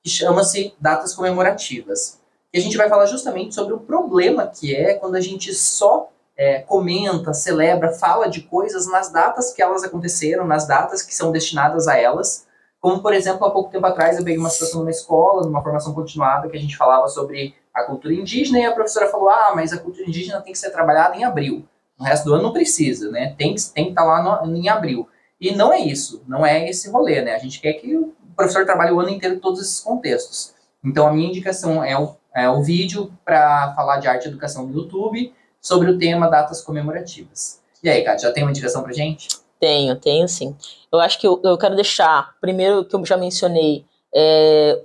que 0.00 0.08
chama-se 0.08 0.72
Datas 0.80 1.12
Comemorativas. 1.12 2.20
E 2.54 2.58
a 2.58 2.60
gente 2.60 2.76
vai 2.76 2.88
falar 2.88 3.04
justamente 3.06 3.52
sobre 3.52 3.74
o 3.74 3.80
problema 3.80 4.46
que 4.46 4.72
é 4.72 4.94
quando 4.94 5.16
a 5.16 5.20
gente 5.20 5.52
só 5.52 6.08
é, 6.36 6.60
comenta, 6.60 7.34
celebra, 7.34 7.92
fala 7.92 8.28
de 8.28 8.42
coisas 8.42 8.86
nas 8.86 9.10
datas 9.10 9.52
que 9.52 9.60
elas 9.60 9.82
aconteceram, 9.82 10.46
nas 10.46 10.68
datas 10.68 11.02
que 11.02 11.12
são 11.12 11.32
destinadas 11.32 11.88
a 11.88 11.98
elas. 11.98 12.46
Como, 12.80 13.02
por 13.02 13.12
exemplo, 13.12 13.44
há 13.44 13.50
pouco 13.50 13.72
tempo 13.72 13.86
atrás 13.86 14.16
eu 14.16 14.24
peguei 14.24 14.38
uma 14.38 14.50
situação 14.50 14.80
numa 14.80 14.90
escola, 14.92 15.42
numa 15.42 15.60
formação 15.64 15.92
continuada, 15.94 16.48
que 16.48 16.56
a 16.56 16.60
gente 16.60 16.76
falava 16.76 17.08
sobre 17.08 17.56
a 17.74 17.82
cultura 17.82 18.14
indígena, 18.14 18.60
e 18.60 18.64
a 18.64 18.72
professora 18.72 19.08
falou: 19.08 19.28
ah, 19.28 19.50
mas 19.52 19.72
a 19.72 19.78
cultura 19.78 20.08
indígena 20.08 20.40
tem 20.40 20.52
que 20.52 20.58
ser 20.60 20.70
trabalhada 20.70 21.16
em 21.16 21.24
abril. 21.24 21.66
No 21.98 22.04
resto 22.04 22.24
do 22.24 22.34
ano 22.34 22.44
não 22.44 22.52
precisa, 22.52 23.10
né? 23.10 23.34
Tem 23.36 23.54
tem 23.54 23.84
que 23.84 23.90
estar 23.90 24.02
tá 24.02 24.04
lá 24.04 24.44
no, 24.46 24.56
em 24.56 24.68
abril. 24.68 25.08
E 25.40 25.54
não 25.54 25.72
é 25.72 25.80
isso, 25.80 26.22
não 26.26 26.44
é 26.44 26.68
esse 26.68 26.90
rolê, 26.90 27.22
né? 27.22 27.34
A 27.34 27.38
gente 27.38 27.60
quer 27.60 27.74
que 27.74 27.96
o 27.96 28.14
professor 28.36 28.64
trabalhe 28.64 28.92
o 28.92 29.00
ano 29.00 29.10
inteiro 29.10 29.36
em 29.36 29.38
todos 29.40 29.60
esses 29.60 29.80
contextos. 29.80 30.54
Então, 30.84 31.06
a 31.06 31.12
minha 31.12 31.28
indicação 31.28 31.82
é 31.82 31.98
o, 31.98 32.14
é 32.34 32.48
o 32.48 32.62
vídeo 32.62 33.12
para 33.24 33.74
falar 33.74 33.98
de 33.98 34.08
arte 34.08 34.24
e 34.24 34.28
educação 34.28 34.66
no 34.66 34.74
YouTube 34.74 35.32
sobre 35.60 35.90
o 35.90 35.98
tema 35.98 36.28
datas 36.28 36.60
comemorativas. 36.60 37.60
E 37.82 37.88
aí, 37.88 38.02
Kátia, 38.02 38.28
já 38.28 38.34
tem 38.34 38.42
uma 38.42 38.50
indicação 38.50 38.82
para 38.82 38.92
gente? 38.92 39.28
Tenho, 39.60 39.96
tenho 39.96 40.28
sim. 40.28 40.56
Eu 40.90 41.00
acho 41.00 41.18
que 41.18 41.26
eu, 41.26 41.40
eu 41.44 41.58
quero 41.58 41.74
deixar, 41.74 42.34
primeiro 42.40 42.84
que 42.84 42.94
eu 42.94 43.04
já 43.04 43.16
mencionei, 43.16 43.84
é, 44.14 44.80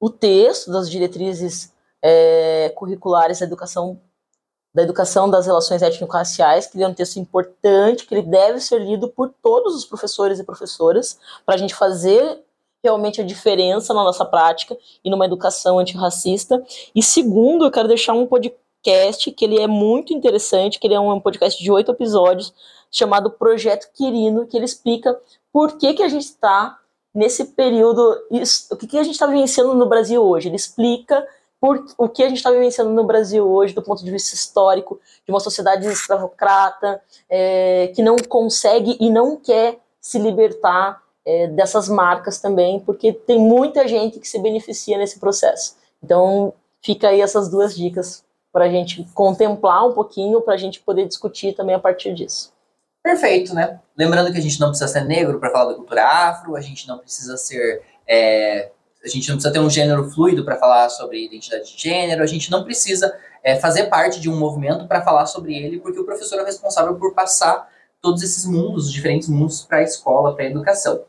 o 0.00 0.08
texto 0.08 0.70
das 0.70 0.90
diretrizes 0.90 1.72
é, 2.02 2.72
curriculares 2.74 3.40
da 3.40 3.46
educação 3.46 4.00
da 4.74 4.82
educação 4.82 5.30
das 5.30 5.46
relações 5.46 5.82
étnico-raciais, 5.82 6.66
que 6.66 6.76
ele 6.76 6.84
é 6.84 6.88
um 6.88 6.94
texto 6.94 7.18
importante, 7.18 8.04
que 8.04 8.14
ele 8.14 8.22
deve 8.22 8.60
ser 8.60 8.80
lido 8.80 9.08
por 9.08 9.32
todos 9.40 9.76
os 9.76 9.84
professores 9.84 10.40
e 10.40 10.44
professoras, 10.44 11.18
para 11.46 11.54
a 11.54 11.58
gente 11.58 11.74
fazer 11.74 12.42
realmente 12.82 13.20
a 13.20 13.24
diferença 13.24 13.94
na 13.94 14.02
nossa 14.02 14.24
prática 14.24 14.76
e 15.02 15.08
numa 15.08 15.24
educação 15.24 15.78
antirracista. 15.78 16.62
E 16.94 17.02
segundo, 17.02 17.64
eu 17.64 17.70
quero 17.70 17.88
deixar 17.88 18.12
um 18.12 18.26
podcast 18.26 19.30
que 19.30 19.44
ele 19.44 19.60
é 19.60 19.66
muito 19.66 20.12
interessante, 20.12 20.78
que 20.78 20.86
ele 20.86 20.94
é 20.94 21.00
um 21.00 21.20
podcast 21.20 21.62
de 21.62 21.70
oito 21.70 21.92
episódios, 21.92 22.52
chamado 22.90 23.30
Projeto 23.30 23.88
Quirino, 23.94 24.46
que 24.46 24.56
ele 24.56 24.66
explica 24.66 25.18
por 25.52 25.78
que, 25.78 25.94
que 25.94 26.02
a 26.02 26.08
gente 26.08 26.24
está 26.24 26.78
nesse 27.14 27.44
período, 27.46 28.18
o 28.70 28.76
que, 28.76 28.86
que 28.88 28.98
a 28.98 29.02
gente 29.02 29.14
está 29.14 29.26
vivenciando 29.26 29.72
no 29.74 29.86
Brasil 29.86 30.22
hoje. 30.22 30.48
Ele 30.48 30.56
explica 30.56 31.26
por, 31.64 31.82
o 31.96 32.10
que 32.10 32.22
a 32.22 32.28
gente 32.28 32.36
está 32.36 32.50
vivenciando 32.50 32.90
no 32.90 33.04
Brasil 33.04 33.42
hoje, 33.48 33.72
do 33.72 33.80
ponto 33.80 34.04
de 34.04 34.10
vista 34.10 34.34
histórico, 34.34 35.00
de 35.24 35.32
uma 35.32 35.40
sociedade 35.40 35.86
escravocrata, 35.88 37.00
é, 37.26 37.90
que 37.96 38.02
não 38.02 38.16
consegue 38.16 38.98
e 39.00 39.08
não 39.08 39.34
quer 39.34 39.78
se 39.98 40.18
libertar 40.18 41.00
é, 41.24 41.46
dessas 41.46 41.88
marcas 41.88 42.38
também, 42.38 42.80
porque 42.80 43.14
tem 43.14 43.38
muita 43.38 43.88
gente 43.88 44.20
que 44.20 44.28
se 44.28 44.38
beneficia 44.38 44.98
nesse 44.98 45.18
processo. 45.18 45.74
Então, 46.02 46.52
fica 46.82 47.08
aí 47.08 47.22
essas 47.22 47.48
duas 47.48 47.74
dicas 47.74 48.22
para 48.52 48.66
a 48.66 48.68
gente 48.68 49.02
contemplar 49.14 49.88
um 49.88 49.94
pouquinho, 49.94 50.42
para 50.42 50.52
a 50.52 50.58
gente 50.58 50.80
poder 50.80 51.08
discutir 51.08 51.54
também 51.54 51.74
a 51.74 51.80
partir 51.80 52.12
disso. 52.12 52.52
Perfeito, 53.02 53.54
né? 53.54 53.80
Lembrando 53.96 54.30
que 54.30 54.36
a 54.36 54.42
gente 54.42 54.60
não 54.60 54.68
precisa 54.68 54.88
ser 54.88 55.06
negro 55.06 55.40
para 55.40 55.50
falar 55.50 55.70
da 55.70 55.76
cultura 55.76 56.06
afro, 56.06 56.56
a 56.56 56.60
gente 56.60 56.86
não 56.86 56.98
precisa 56.98 57.38
ser. 57.38 57.82
É, 58.06 58.70
a 59.04 59.08
gente 59.08 59.28
não 59.28 59.36
precisa 59.36 59.52
ter 59.52 59.60
um 59.60 59.68
gênero 59.68 60.10
fluido 60.10 60.44
para 60.44 60.56
falar 60.56 60.88
sobre 60.88 61.24
identidade 61.24 61.76
de 61.76 61.82
gênero, 61.82 62.22
a 62.22 62.26
gente 62.26 62.50
não 62.50 62.64
precisa 62.64 63.14
é, 63.42 63.56
fazer 63.56 63.84
parte 63.84 64.18
de 64.18 64.30
um 64.30 64.36
movimento 64.36 64.86
para 64.86 65.02
falar 65.02 65.26
sobre 65.26 65.54
ele, 65.54 65.78
porque 65.78 66.00
o 66.00 66.04
professor 66.04 66.40
é 66.40 66.44
responsável 66.44 66.94
por 66.94 67.12
passar 67.12 67.68
todos 68.00 68.22
esses 68.22 68.46
mundos, 68.46 68.86
os 68.86 68.92
diferentes 68.92 69.28
mundos, 69.28 69.62
para 69.62 69.78
a 69.78 69.82
escola, 69.82 70.34
para 70.34 70.44
a 70.44 70.48
educação. 70.48 71.04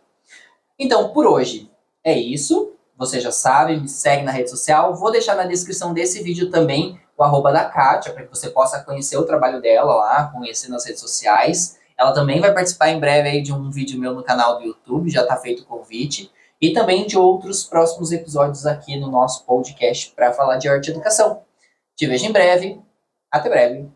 Então, 0.77 1.09
por 1.09 1.25
hoje 1.25 1.71
é 2.03 2.17
isso. 2.17 2.73
Você 2.97 3.19
já 3.19 3.31
sabe, 3.31 3.77
me 3.77 3.87
segue 3.87 4.23
na 4.23 4.31
rede 4.31 4.49
social. 4.49 4.95
Vou 4.95 5.11
deixar 5.11 5.35
na 5.35 5.45
descrição 5.45 5.93
desse 5.93 6.21
vídeo 6.21 6.49
também 6.49 6.99
o 7.17 7.23
arroba 7.23 7.51
da 7.51 7.65
Kátia, 7.65 8.13
para 8.13 8.23
que 8.23 8.29
você 8.29 8.49
possa 8.49 8.81
conhecer 8.81 9.17
o 9.17 9.23
trabalho 9.23 9.61
dela 9.61 9.95
lá, 9.95 10.27
conhecer 10.33 10.69
nas 10.69 10.85
redes 10.85 11.01
sociais. 11.01 11.77
Ela 11.97 12.13
também 12.13 12.41
vai 12.41 12.53
participar 12.53 12.89
em 12.89 12.99
breve 12.99 13.29
aí 13.29 13.41
de 13.41 13.53
um 13.53 13.69
vídeo 13.69 13.99
meu 13.99 14.13
no 14.13 14.23
canal 14.23 14.57
do 14.57 14.65
YouTube, 14.65 15.09
já 15.09 15.21
está 15.21 15.37
feito 15.37 15.63
o 15.63 15.65
convite, 15.65 16.29
e 16.61 16.73
também 16.73 17.05
de 17.05 17.17
outros 17.17 17.63
próximos 17.63 18.11
episódios 18.11 18.65
aqui 18.65 18.97
no 18.97 19.09
nosso 19.09 19.45
podcast 19.45 20.11
para 20.15 20.33
falar 20.33 20.57
de 20.57 20.67
arte 20.67 20.87
e 20.87 20.91
educação. 20.91 21.41
Te 21.95 22.07
vejo 22.07 22.25
em 22.25 22.31
breve. 22.31 22.79
Até 23.31 23.49
breve. 23.49 23.89